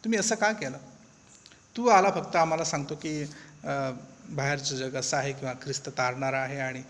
[0.03, 0.77] तुम्ही असं का केलं?
[1.77, 3.23] तू आला फक्त आम्हाला सांगतो की
[3.63, 6.81] बाहेरचं जग असं आहे किंवा ख्रिस्त तारणारा आहे आणि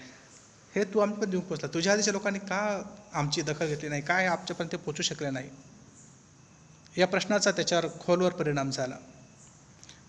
[0.78, 1.74] हे तू आमच्यापर्यंत देऊन पोचला.
[1.74, 4.02] तुझ्या आधीच्या लोकांनी का आमची दखल घेतली नाही?
[4.02, 5.50] काय आमच्यापर्यंत ते पोचू शकले नाही?
[6.98, 8.96] या प्रश्नाचा त्याच्यावर खोलवर परिणाम झाला.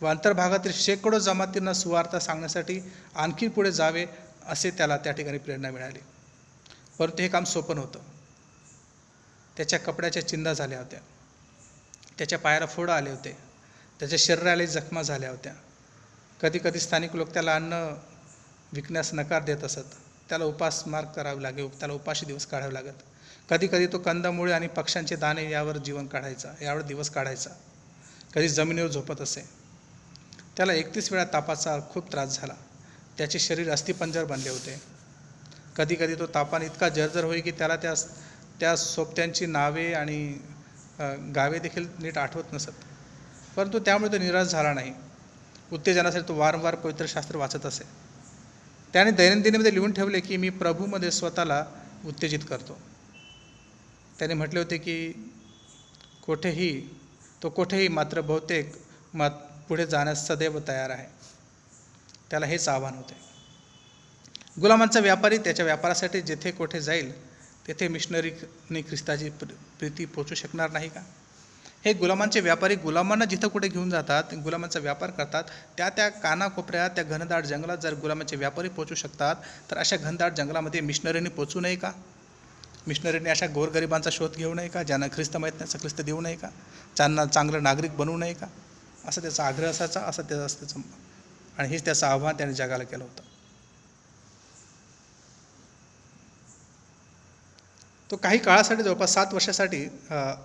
[0.01, 2.81] व अंतर्भागातील शेकडो जमातींना सुवार्ता सांगण्यासाठी
[3.15, 4.07] आणखी पुढे जावे
[4.47, 5.99] असे त्याला त्या ठिकाणी प्रेरणा मिळाली.
[6.99, 7.99] परंतु हे काम सोपं नव्हतं.
[9.57, 11.01] त्याच्या कपड्याच्या चिंदा झाल्या होत्या.
[12.19, 13.37] त्याच्या पायाला फोडं आले होते.
[14.01, 15.55] त्याच्या शरीराला जखमा झाल्या होत्या.
[16.43, 17.95] कधी कधी स्थानिक लोक त्याला अन्न
[18.73, 20.08] विकण्यास नकार देत असत.
[20.29, 23.03] त्याला उपास मार्ग करावे लागे त्याला उपाशी दिवस काढावे लागत
[23.51, 27.51] कधी कधी तो कंदमुळे आणि पक्ष्यांचे दाणे यावर जीवन काढायचा यावर दिवस काढायचा.
[28.35, 29.41] कधी जमिनीवर झोपत असे.
[30.57, 32.55] त्याला एकतीस वेळा तापाचा खूप त्रास झाला.
[33.19, 34.81] त्याचे शरीर अस्थिपंजर बनले होते.
[35.77, 37.95] कधी कधी तो तापाने इतका जर्जर होई की त्याला त्या
[38.61, 40.39] त्या सोबत्यांची नावे आणि
[41.35, 42.73] गावे देखील नीट आठवत नसत.
[43.57, 44.93] परंतु त्यामुळे तो निराश झाला नाही.
[45.73, 47.85] उत्तेजनासाठी तो वारंवार पवित्र शास्त्र वाचत असे.
[48.93, 51.67] त्याने दैनंदिनीमध्ये लिहून ठेवले की मी प्रभूमध्ये स्वतःला
[52.05, 52.81] उत्तेजित करतो.
[54.19, 55.13] त्याने म्हटले होते की
[56.27, 56.89] कोठेही
[57.43, 58.73] तो कोठेही मात्र बहुतेक
[59.15, 59.31] मात
[59.69, 61.07] पुढे जाण्यास सदैव तयार आहे.
[62.31, 63.15] त्याला हेच आव्हान होते.
[64.61, 67.29] गुलामांचा व्यापारी त्याच्या व्यापारासाठी जेथे कोठे जाईल
[67.67, 71.01] तेथे मिशनरीने ख्रिस्ताची प्र- प्रीती पोचू शकणार नाही का?
[71.85, 75.45] हे गुलामांचे व्यापारी गुलामांना जिथं कुठे घेऊन जातात गुलामांचा व्यापार करतात
[75.77, 79.37] त्या त्या कानाकोपऱ्यात त्या घनदाट जंगलात जर गुलामांचे व्यापारी पोचू शकतात
[79.71, 81.93] तर अशा घनदाट जंगलामध्ये मिशनरीने पोचू नये का?
[82.87, 86.37] मिशनरीने अशा गोरगरिबांचा शोध घेऊ नये का ज्यांना ख्रिस्त माहीत नाही असं ख्रिस्त देऊ नये
[86.37, 86.49] का?
[86.97, 88.47] ज्यांना चांगलं नागरिक बनवू नये का?
[89.05, 90.81] असं त्याचा आग्रह असायचा असं त्याचा असं त्याचं
[91.59, 93.28] आणि हेच त्याचं आव्हान त्याने जगाला केलं होतं.
[98.11, 99.83] तो काही काळासाठी जवळपास सात वर्षासाठी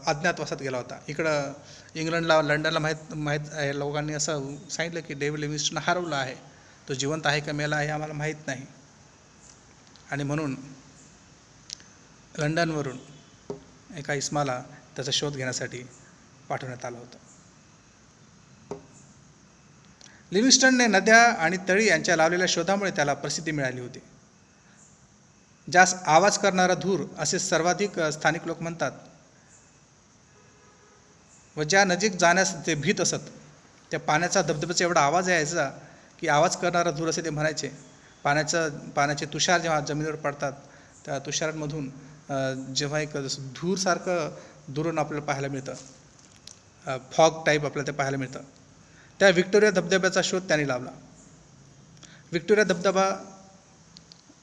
[0.08, 1.00] अज्ञातवासात गेला होता.
[1.08, 1.54] इकडं
[1.96, 6.36] इंग्लंडला लंडनला माहीत माहीत आहे लोकांनी असं सांगितलं की डेव्हिड लिव्हिंगस्टन हरवला आहे.
[6.88, 8.66] तो जिवंत आहे का मेला आहे आम्हाला माहीत नाही.
[10.12, 10.56] आणि म्हणून
[12.40, 12.98] लंडनवरून
[13.98, 14.62] एका इस्माला
[14.96, 15.84] त्याचा शोध घेण्यासाठी
[16.50, 17.18] पाठवण्यात आलं होतं.
[20.32, 24.00] लिव्हिंगस्टनने नद्या आणि तळी यांच्या लावलेल्या शोधामुळे त्याला प्रसिद्धी मिळाली होती.
[25.68, 28.92] ज्यास आवाज करणारा धूर असे सर्वाधिक स्थानिक लोक म्हणतात.
[31.58, 33.30] व ज्या नजीक जाण्यास ते भीत असत
[33.92, 35.70] त्या पाण्याचा धबधब्याचा एवढा आवाज यायचा
[36.20, 37.72] की आवाज करणारा धूर असे ते म्हणायचे.
[38.24, 40.54] पाण्याचं पाण्याचे तुषार जेव्हा जमिनीवर पडतात
[41.06, 41.90] त्या तुषारांमधून
[42.76, 43.18] जेव्हा एक
[43.56, 44.36] धूरसारखं
[44.68, 48.40] दुरून आपल्याला पाहायला मिळतं फॉग टाईप आपल्याला ते पाहायला मिळतं.
[49.20, 50.92] त्या व्हिक्टोरिया धबधब्याचा शोध त्यांनी लावला.
[52.32, 53.06] व्हिक्टोरिया धबधबा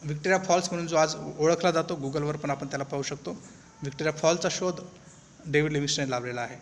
[0.04, 3.30] व्हिक्टोरिया फॉल्स म्हणून जो आज ओळखला जातो गुगलवर पण आपण त्याला पाहू शकतो.
[3.30, 4.80] व्हिक्टोरिया फॉलचा शोध
[5.46, 6.56] डेव्हिड लिव्हिस्टने लावलेला आहे.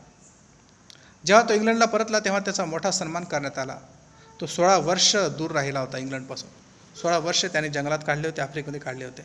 [1.26, 3.78] जेव्हा तो इंग्लंडला परतला तेव्हा त्याचा मोठा सन्मान करण्यात आला.
[4.40, 6.50] तो सोळा वर्ष दूर राहिला होता इंग्लंडपासून.
[7.00, 9.22] सोळा वर्ष त्याने जंगलात काढले होते आफ्रिकेमध्ये काढले होते.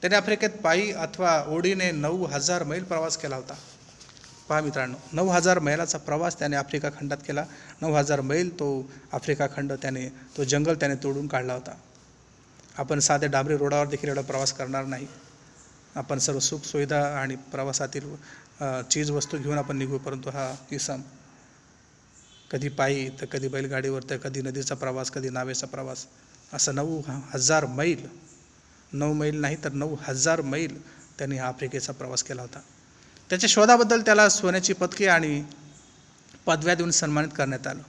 [0.00, 3.54] त्याने आफ्रिकेत पायी अथवा ओढीने नऊ हजार मैल प्रवास केला होता.
[4.48, 7.44] पहा मित्रांनो नऊ हजार मैलाचा प्रवास त्याने आफ्रिका खंडात केला.
[7.82, 11.72] नऊ हजार मैल तो आफ्रिका खंड त्याने तो जंगल त्याने तोडून काढला होता.
[12.74, 15.06] आपण साध्या डांबरी रोडावर देखील एवढा प्रवास करणार नाही.
[15.96, 21.00] आपण सर्व सुखसुविधा आणि प्रवासातील चीजवस्तू चीज वस्तू घेऊन आपण निघू परंतु हा किसम
[22.50, 26.06] कधी पायी तर कधी बैलगाडीवर तर कधी नदीचा प्रवास कधी नावेचा प्रवास.
[26.52, 27.00] असं नऊ
[27.34, 28.06] हजार मैल
[28.92, 30.76] नऊ मैल नाही तर नऊ हजार मैल
[31.18, 32.60] त्यांनी हा आफ्रिकेचा प्रवास केला होता.
[33.30, 35.42] त्याच्या शोधाबद्दल त्याला सोन्याची पदके आणि
[36.46, 37.82] पदव्या देऊन सन्मानित करण्यात आलं.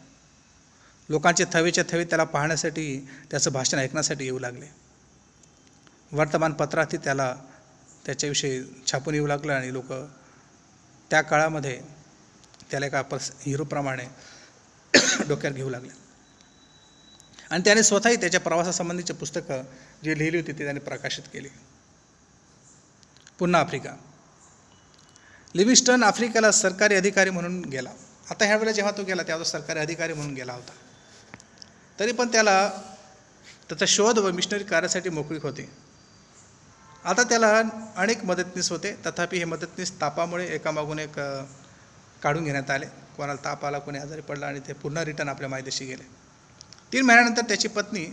[1.09, 4.65] लोकांचे थवेच्या थवे त्याला पाहण्यासाठी त्याचं भाषण ऐकण्यासाठी येऊ लागले.
[6.11, 7.35] वर्तमानपत्रातही त्याला
[8.05, 9.93] त्याच्याविषयी छापून येऊ लागलं आणि लोक
[11.09, 11.81] त्या काळामध्ये
[12.71, 14.05] त्याला एका पस हिरोप्रमाणे
[15.27, 15.91] डोक्यात घेऊ लागले.
[17.49, 19.63] आणि त्याने स्वतःही त्याच्या प्रवासासंबंधीची पुस्तकं
[20.03, 21.47] जी लिहिली होती ती त्याने प्रकाशित केली.
[23.39, 23.91] पुन्हा आफ्रिका.
[25.55, 27.89] लिविस्टन आफ्रिकेला सरकारी अधिकारी म्हणून गेला.
[28.29, 30.71] आता ह्यावेळेला जेव्हा तो गेला तेव्हा तो सरकारी अधिकारी म्हणून गेला होता.
[31.99, 32.69] तरी पण त्याला
[33.69, 35.69] त्याचा शोध व मिशनरी कार्यासाठी मोकळीक होती.
[37.05, 37.61] आता त्याला
[37.95, 38.95] अनेक मदतनीस होते.
[39.05, 41.19] तथापि हे मदतनीस तापामुळे एकामागून एक
[42.23, 42.85] काढून घेण्यात आले.
[43.17, 46.03] कोणाला ताप आला कोणी आजारी पडला आणि ते पुन्हा रिटर्न आपल्या मायदेशी गेले.
[46.93, 48.05] तीन महिन्यानंतर त्याची पत्नी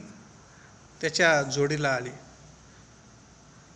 [1.00, 2.10] त्याच्या जोडीला आली.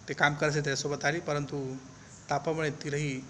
[0.08, 1.76] ते काम करायचे त्याच्यासोबत आली परंतु
[2.30, 3.20] तापामुळे तिलाही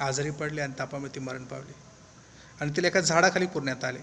[0.00, 1.72] आजारी पडली आणि तापामुळे ती मरण पावली.
[2.60, 3.98] आणि तिला एका झाडाखाली पुरण्यात आले.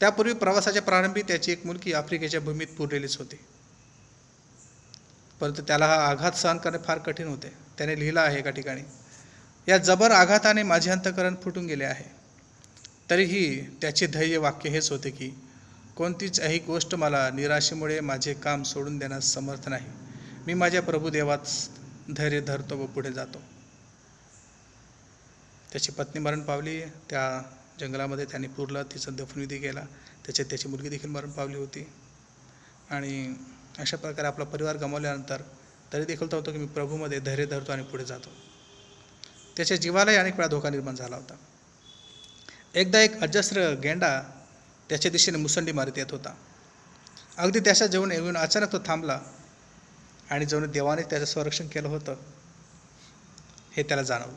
[0.00, 3.36] त्यापूर्वी प्रवासाच्या प्रारंभी त्याची एक मुलगी आफ्रिकेच्या भूमीत पुरलेलीच होती.
[5.40, 7.52] परंतु त्याला हा आघात सहन करणे फार कठीण होते.
[7.78, 8.82] त्याने लिहिलं आहे एका ठिकाणी
[9.68, 12.04] या जबर आघाताने माझे अंतकरण फुटून गेले आहे.
[13.10, 15.30] तरीही त्याचे ध्येय वाक्य हेच होते की
[15.96, 19.86] कोणतीच ही गोष्ट मला निराशेमुळे माझे काम सोडून देण्यास समर्थ नाही.
[20.46, 21.38] मी माझ्या प्रभुदेवात
[22.16, 23.42] धैर्य धरतो व पुढे जातो.
[25.72, 26.80] त्याची पत्नी मरण पावली.
[26.80, 27.42] त्या
[27.80, 29.80] जंगलामध्ये त्यांनी पुरला तिचं दफनविधी केला
[30.26, 31.88] त्याच्यात त्याची मुलगी देखील मरण पावली होती.
[32.90, 33.34] आणि
[33.78, 35.42] अशा प्रकारे आपला परिवार गमावल्यानंतर
[35.92, 38.28] तरी देखील तो होतो की मी प्रभूमध्ये धैर्य धरतो आणि पुढे जातो.
[39.56, 41.34] त्याच्या जीवालाही अनेक वेळा धोका निर्माण झाला होता.
[42.74, 44.22] एकदा एक अजस्र गेंडा
[44.88, 46.34] त्याच्या दिशेने मुसंडी मारत येत होता.
[47.36, 49.20] अगदी त्याच्या जेवण येऊन अचानक तो थांबला
[50.30, 52.16] आणि जेवण देवाने त्याचं संरक्षण केलं होतं
[53.72, 54.36] हे त्याला जाणवलं.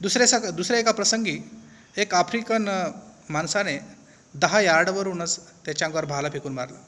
[0.00, 1.38] दुसऱ्या सग दुसऱ्या एका प्रसंगी
[1.96, 2.90] एक आफ्रिकन
[3.30, 3.78] माणसाने
[4.34, 6.78] दहा यार्डवरूनच त्याच्या अंगावर भाला फेकून मारला.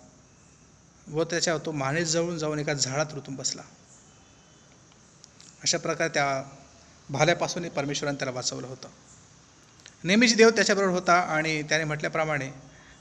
[1.09, 3.63] व त्याच्या तो मानेस जवळून जाऊन एका झाडात रुतून बसला.
[5.63, 6.45] अशा प्रकारे त्या
[7.11, 8.89] भाल्यापासूनही परमेश्वराने त्याला वाचवलं होतं.
[10.05, 12.51] नेहमीच देव त्याच्याबरोबर होता आणि त्याने म्हटल्याप्रमाणे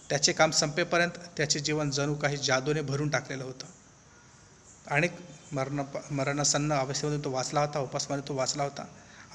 [0.09, 3.65] त्याचे काम संपेपर्यंत त्याचे जीवन जणू काही जादूने भरून टाकलेलं होतं.
[4.87, 5.11] अनेक
[5.51, 8.85] मरण मरणासन्न अवस्थेमधून तो वाचला होता उपासमाने तो वाचला होता.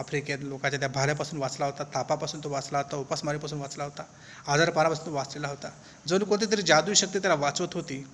[0.00, 4.02] आफ्रिकेत लोकांच्या त्या भाऱ्यापासून वाचला होता तापापासून तो वाचला होता उपासमारीपासून वाचला होता
[4.46, 5.70] आजारपणापासून तो वाचलेला होता.
[6.08, 8.04] जणू कोणती तरी जादू शक्ती त्याला वाचवत होती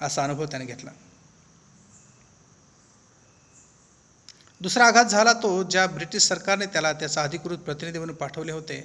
[0.00, 0.90] असा अनुभव त्याने घेतला.
[4.60, 8.80] दुसरा आघात झाला तो ज्या ब्रिटिश सरकारने त्याला त्याचा अधिकृत प्रतिनिधी म्हणून पाठवले होते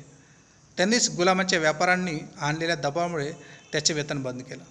[0.77, 3.31] त्यांनीच गुलामांच्या व्यापाऱ्यांनी आणलेल्या दबावामुळे
[3.71, 4.63] त्याचे वेतन बंद केलं.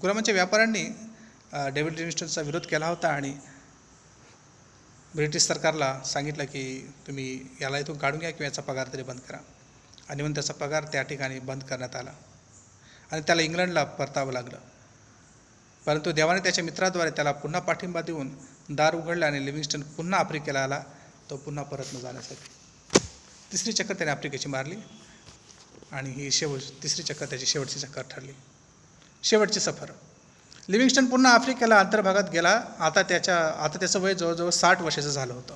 [0.00, 0.82] गुलामांच्या व्यापाऱ्यांनी
[1.52, 3.34] डेव्हिड लिव्हिंग्स्टनचा विरोध केला होता आणि
[5.16, 9.36] ब्रिटिश सरकारला सांगितलं की तुम्ही याला इथून काढून घ्या किंवा याचा पगार तरी बंद करा.
[10.08, 12.12] आणि म्हणून त्याचा पगार त्या ठिकाणी बंद करण्यात आला.
[13.12, 14.58] आणि त्याला इंग्लंडला परतावं लागलं.
[15.86, 18.30] परंतु देवाने त्याच्या मित्राद्वारे त्याला पुन्हा पाठिंबा देऊन
[18.70, 20.82] दार उघडलं आणि लिव्हिंग्स्टन पुन्हा आफ्रिकेला आला.
[21.30, 22.48] तो पुन्हा परत न जाण्यासाठी.
[23.52, 24.76] तिसरी चक्कर त्याने आफ्रिकेची मारली.
[25.92, 28.32] आणि ही शेवट तिसरी चक्कर त्याची शेवटची चक्कर ठरली.
[29.22, 29.90] शेवटची सफर.
[30.68, 32.62] लिव्हिंगस्टन पुन्हा आफ्रिकेला अंतर्भागात गेला.
[32.80, 35.54] आता त्याच्या आता त्याचं वय जवळजवळ साठ वर्षाचं झालं होतं.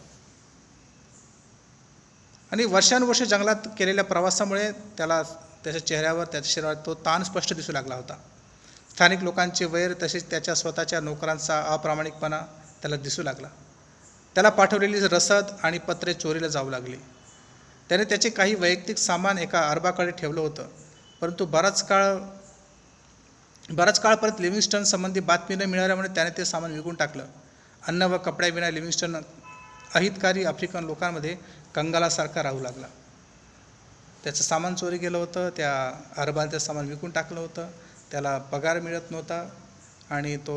[2.52, 5.22] आणि वर्षानुवर्षे जंगलात केलेल्या प्रवासामुळे त्याला
[5.64, 8.14] त्याच्या चेहऱ्यावर त्याच्या शरीरावर तो ताण स्पष्ट दिसू लागला होता.
[8.90, 12.40] स्थानिक लोकांचे वैर तसेच त्याच्या स्वतःच्या नोकरांचा अप्रामाणिकपणा
[12.80, 13.48] त्याला दिसू लागला.
[14.34, 16.96] त्याला पाठवलेली रसद आणि पत्रे चोरीला जाऊ लागली.
[17.88, 20.68] त्याने त्याचे काही वैयक्तिक सामान एका अरबाकडे ठेवलं होतं.
[21.20, 22.16] परंतु बराच काळ
[23.70, 27.24] बराच काळपर्यंत लिव्हिंगस्टन संबंधी बातमी न मिळाल्यामुळे त्याने ते सामान विकून टाकलं.
[27.82, 29.16] अन्न व कपड्याविना लिव्हिंगस्टन
[29.94, 31.36] अहितकारी आफ्रिकन लोकांमध्ये
[31.74, 32.86] कंगालासारखा राहू लागला.
[34.24, 35.72] त्याचं सामान चोरी केलं होतं त्या
[36.16, 37.70] अरबाने ते सामान विकून टाकलं होतं
[38.10, 39.44] त्याला पगार मिळत नव्हता
[40.10, 40.56] आणि तो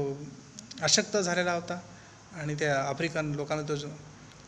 [0.81, 1.79] अशक्त झालेला होता
[2.41, 3.75] आणि त्या आफ्रिकन लोकांना तो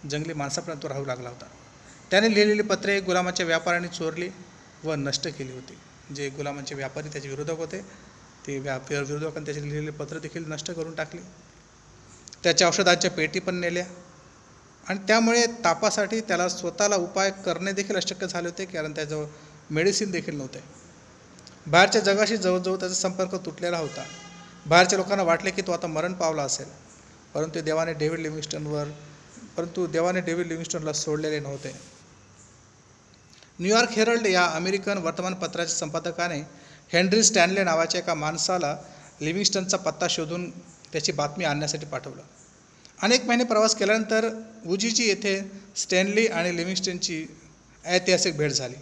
[0.09, 1.45] जंगली माणसापर्यंत तो राहू लागला होता.
[2.11, 4.29] त्याने लिहिलेली पत्रे गुलामाच्या व्यापाराने चोरली
[4.83, 5.77] व नष्ट केली होती.
[6.15, 7.83] जे गुलामांचे व्यापारी त्याचे विरोधक होते
[8.47, 11.21] ते व्यापार विरोधकांनी त्याचे लिहिलेले पत्र देखील नष्ट करून टाकले.
[12.43, 13.85] त्याच्या औषधांच्या पेटी पण नेल्या.
[14.89, 19.25] आणि त्यामुळे तापासाठी त्याला स्वतःला उपाय करणे देखील अशक्य झाले होते कारण त्याजवळ
[19.69, 20.63] मेडिसिन देखील नव्हते.
[21.67, 24.03] बाहेरच्या जगाशी जवळजवळ त्याचा संपर्क तुटलेला होता.
[24.65, 26.65] बाहेरच्या लोकांना वाटले की तो आता मरण पावला असेल.
[27.33, 28.85] परंतु देवाने डेव्हिड लिव्हिंग्स्टनवर
[29.57, 31.71] परंतु देवाने डेव्हिड लिव्हिंग्स्टनला सोडलेले नव्हते.
[33.59, 38.77] न्यूयॉर्क हेरल्ड या अमेरिकन वर्तमानपत्राच्या संपादकाने हेनरी स्टॅनले नावाच्या एका माणसाला
[39.21, 40.49] लिव्हिंग्स्टनचा पत्ता शोधून
[40.91, 42.21] त्याची बातमी आणण्यासाठी पाठवलं.
[43.01, 44.29] अनेक महिने प्रवास केल्यानंतर
[44.65, 45.39] उजीजी येथे
[45.75, 47.25] स्टॅनली आणि लिव्हिंग्स्टनची
[47.85, 48.75] ऐतिहासिक भेट झाली.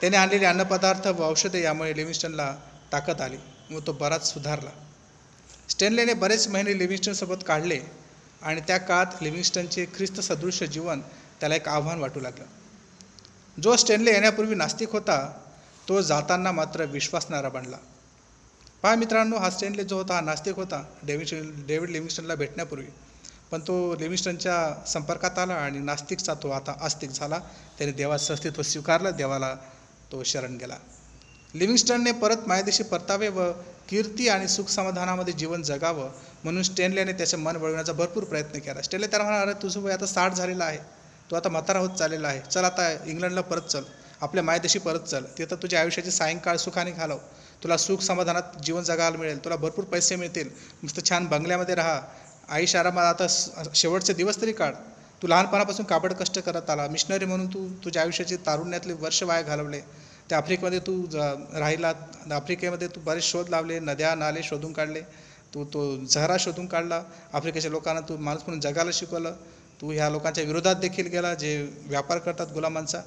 [0.00, 2.56] त्याने आणलेले अन्नपदार्थ व औषधे यामुळे लिव्हिंग्स्टनला
[2.92, 3.36] ताकद आली
[3.70, 4.70] व तो बराच सुधारला.
[5.68, 7.80] स्टॅनलेने बरेच महिने लिव्हिंग्स्टनसोबत काढले
[8.42, 11.00] आणि त्या काळात लिव्हिंग्स्टनचे ख्रिस्त सदृश जीवन
[11.40, 12.44] त्याला एक आव्हान वाटू लागलं.
[13.62, 15.40] जो स्टॅनले येण्यापूर्वी नास्तिक होता
[15.88, 17.76] तो जाताना मात्र विश्वासणारा बनला.
[18.82, 21.28] पहा मित्रांनो हा स्टेनले जो होता हा नास्तिक होता डेव्हिड
[21.66, 22.86] डेव्हिड लिव्हिंगस्टनला भेटण्यापूर्वी.
[23.50, 27.38] पण तो लिव्हिंगस्टनच्या संपर्कात आला आणि नास्तिकचा तो आता आस्तिक झाला.
[27.78, 29.54] त्याने देवाचं अस्तित्व स्वीकारलं देवाला
[30.12, 30.76] तो शरण गेला.
[31.54, 33.50] लिव्हिंगस्टनने परत मायदेशी परतावे व
[33.88, 36.10] कीर्ती आणि सुख समाधानामध्ये जीवन जगावं
[36.44, 38.82] म्हणून स्टेनलेने त्याचं मन वळवण्याचा भरपूर प्रयत्न केला.
[38.82, 40.78] स्टेनले त्याला म्हणाला अरे तुझं वय आता साठ झालेलं आहे.
[41.30, 42.40] तू आता म्हातारा होत चाललेला आहे.
[42.50, 43.82] चल आता इंग्लंडला परत चल.
[44.20, 45.24] आपल्या मायदेशी परत चल.
[45.38, 47.18] तिथं तुझ्या आयुष्याचे सायंकाळ सुखाने घालव.
[47.62, 49.44] तुला सुख समाधानात जीवन जगायला मिळेल.
[49.44, 50.50] तुला भरपूर पैसे मिळतील.
[50.82, 52.00] मस्त छान बंगल्यामध्ये राहा.
[52.48, 54.74] आईश आरामात आता शेवटचे दिवस तरी काढ.
[55.22, 56.88] तू लहानपणापासून काबड कष्ट करत आला.
[56.88, 59.80] मिशनरी म्हणून तू तुझ्या आयुष्याची तारुण्यातले वर्ष वाया घालवले.
[60.28, 61.16] त्या आफ्रिकेमध्ये तू ज-
[61.54, 61.92] राहिला.
[62.34, 63.78] आफ्रिकेमध्ये तू बरेच शोध लावले.
[63.78, 65.00] नद्या नाले शोधून काढले.
[65.54, 67.02] तू तो झहरा शोधून काढला.
[67.32, 69.32] आफ्रिकेच्या लोकांना तू माणूस म्हणून जगायला शिकवलं.
[69.80, 73.00] तू ह्या लोकांच्या विरोधात देखील गेला जे व्यापार करतात गुलामांचा.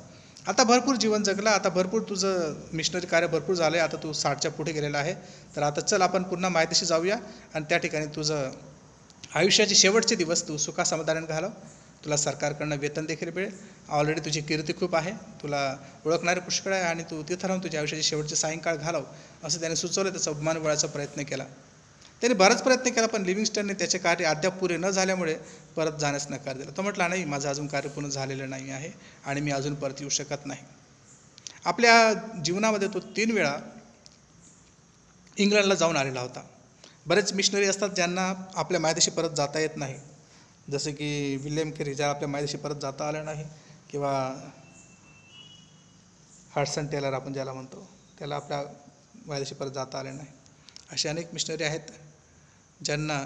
[0.47, 4.51] आता भरपूर जीवन जगला आता भरपूर तुझं मिशनरी कार्य भरपूर झालं आहे आता तू साठच्या
[4.51, 5.13] पुढे गेलेला आहे.
[5.55, 7.17] तर आता चल आपण पुन्हा माहितीशी जाऊया
[7.53, 8.51] आणि त्या ठिकाणी तुझं
[9.35, 11.49] आयुष्याचे शेवटचे दिवस तू सुखा घालव.
[12.05, 13.51] तुला सरकारकडनं वेतन देखील मिळेल.
[13.89, 15.11] ऑलरेडी तुझी कीर्ती खूप आहे.
[15.43, 15.61] तुला
[16.05, 19.03] ओळखणारे पुष्कळ आहे आणि तू तिथं राहून तुझ्या आयुष्याचे शेवटचे सायंकाळ घालव
[19.43, 20.09] असं त्याने सुचवलं.
[20.09, 21.45] त्याचा अभिमान वळायचा प्रयत्न केला.
[22.21, 25.35] त्याने बराच प्रयत्न केला पण लिव्हिंगस्टनने त्याचे कार्य अद्याप पुरे न झाल्यामुळे
[25.75, 26.71] परत जाण्यास नकार दिला.
[26.77, 28.91] तो म्हटला नाही माझं अजून कार्य पूर्ण झालेलं नाही आहे
[29.25, 30.61] आणि मी अजून परत येऊ शकत नाही.
[31.65, 33.55] आपल्या जीवनामध्ये तो तीन वेळा
[35.37, 36.41] इंग्लंडला जाऊन आलेला होता.
[37.07, 39.95] बरेच मिशनरी असतात ज्यांना आपल्या मायदेशी परत जाता येत नाही.
[40.71, 43.43] जसं की विल्यम केरी ज्याला आपल्या मायदेशी परत जाता आलं नाही
[43.89, 44.11] किंवा
[46.55, 47.87] हार्सन टेलर आपण ज्याला म्हणतो
[48.19, 48.61] त्याला आपल्या
[49.25, 50.27] मायदेशी परत जाता आले नाही.
[50.91, 51.91] असे अनेक मिशनरी आहेत.
[52.81, 53.23] ज्यांना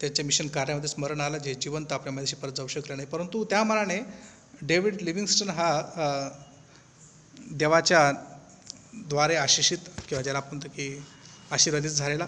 [0.00, 3.08] त्यांच्या मिशन कार्यामध्ये स्मरण आलं जे जिवंत आपल्या मायदेशी परत जाऊ शकले नाही.
[3.08, 3.98] परंतु त्या मनाने
[4.62, 5.70] डेव्हिड लिव्हिंगस्टन हा
[7.52, 8.10] देवाच्या
[9.08, 11.04] द्वारे आशिषित किंवा ज्याला आपण म्हणतो की
[11.50, 12.26] आशीर्वादित झालेला.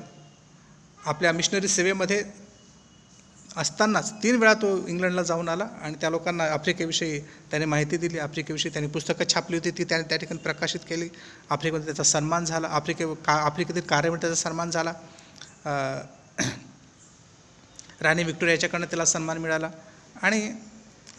[1.04, 2.22] आपल्या मिशनरी सेवेमध्ये
[3.56, 8.18] असतानाच तीन वेळा तो इंग्लंडला जाऊन आला आणि त्या लोकांना आफ्रिकेविषयी त्याने माहिती दिली.
[8.18, 9.70] आफ्रिकेविषयी त्याने पुस्तकं छापली होती.
[9.70, 11.08] ती त्याने त्या ठिकाणी प्रकाशित केली.
[11.50, 12.68] आफ्रिकेमध्ये त्याचा सन्मान झाला.
[12.68, 14.92] आफ्रिके का आफ्रिकेतील कार्यामध्ये त्याचा सन्मान झाला.
[18.02, 19.70] राणी विक्टोरियाच्याकडनं त्याला सन्मान मिळाला.
[20.22, 20.52] आणि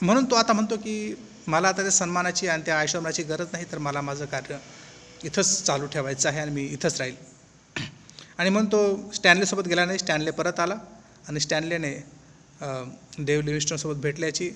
[0.01, 1.15] म्हणून तो आता म्हणतो की
[1.47, 4.57] मला आता त्या सन्मानाची आणि त्या आश्रमाची गरज नाही तर मला माझं कार्य
[5.23, 7.15] इथंच चालू ठेवायचं आहे आणि मी इथंच राहील.
[8.38, 10.75] आणि म्हणून तो स्टॅनलेसोबत गेला नाही स्टॅनले परत आला
[11.27, 12.03] आणि स्टॅनलेने
[12.62, 12.83] अ,
[13.19, 14.51] डेव्ह भेटल्याची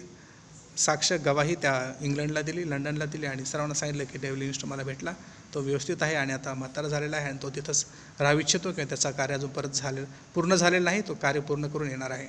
[0.78, 5.14] साक्ष गवाही त्या इंग्लंडला दिली लंडनला दिली आणि सर्वांना सांगितलं की डेव्ह लिव्हिंग्स्टन मला भेटला.
[5.54, 7.86] तो व्यवस्थित आहे आणि आता म्हातारा झालेला आहे आणि तो तिथंच
[8.20, 10.02] राहू इच्छितो किंवा त्याचा कार्य अजून परत झाले
[10.36, 12.28] पूर्ण झालेला नाही तो कार्य पूर्ण करून येणार आहे.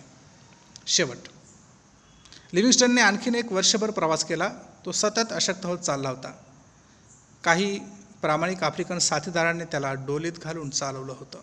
[0.87, 1.17] शेवट.
[2.53, 4.49] लिव्हिंग्स्टनने आणखीन एक वर्षभर प्रवास केला.
[4.85, 6.33] तो सतत अशक्त होत चालला होता.
[7.45, 7.79] काही
[8.23, 11.39] प्रामाणिक आफ्रिकन साथीदारांनी त्याला डोलीत घालून चालवलं होतं.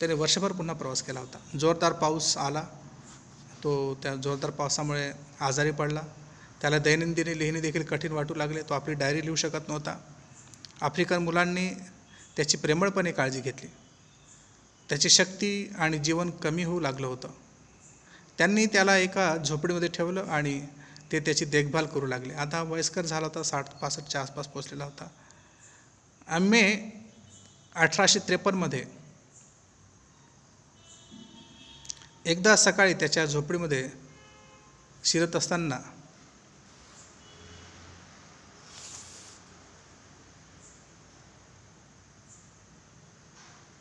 [0.00, 1.58] त्याने वर्षभर पुन्हा प्रवास केला होता.
[1.58, 2.62] जोरदार पाऊस आला.
[3.64, 6.02] तो त्या जोरदार पावसामुळे आजारी पडला.
[6.60, 8.62] त्याला दैनंदिनी लिहिणे देखील कठीण वाटू लागले.
[8.62, 10.13] तो आपली डायरी लिहू शकत नव्हता.
[10.82, 11.68] आफ्रिकन मुलांनी
[12.36, 13.68] त्याची प्रेमळपणे काळजी घेतली.
[14.88, 17.28] त्याची शक्ती आणि जीवन कमी होऊ लागलं होतं.
[18.38, 20.60] त्यांनी त्याला एका झोपडीमध्ये ठेवलं आणि
[21.12, 22.34] ते त्याची देखभाल करू लागले.
[22.34, 25.08] आता वयस्कर झाला होता साठ पासष्टच्या आसपास पोचलेला होता.
[26.38, 26.90] मे
[27.74, 28.84] अठराशे त्रेपन्नमध्ये
[32.26, 33.88] एकदा सकाळी त्याच्या झोपडीमध्ये
[35.04, 35.78] शिरत असताना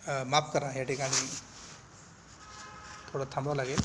[0.06, 1.28] माफ करा या ठिकाणी
[3.08, 3.82] थोडं थांबावं लागेल.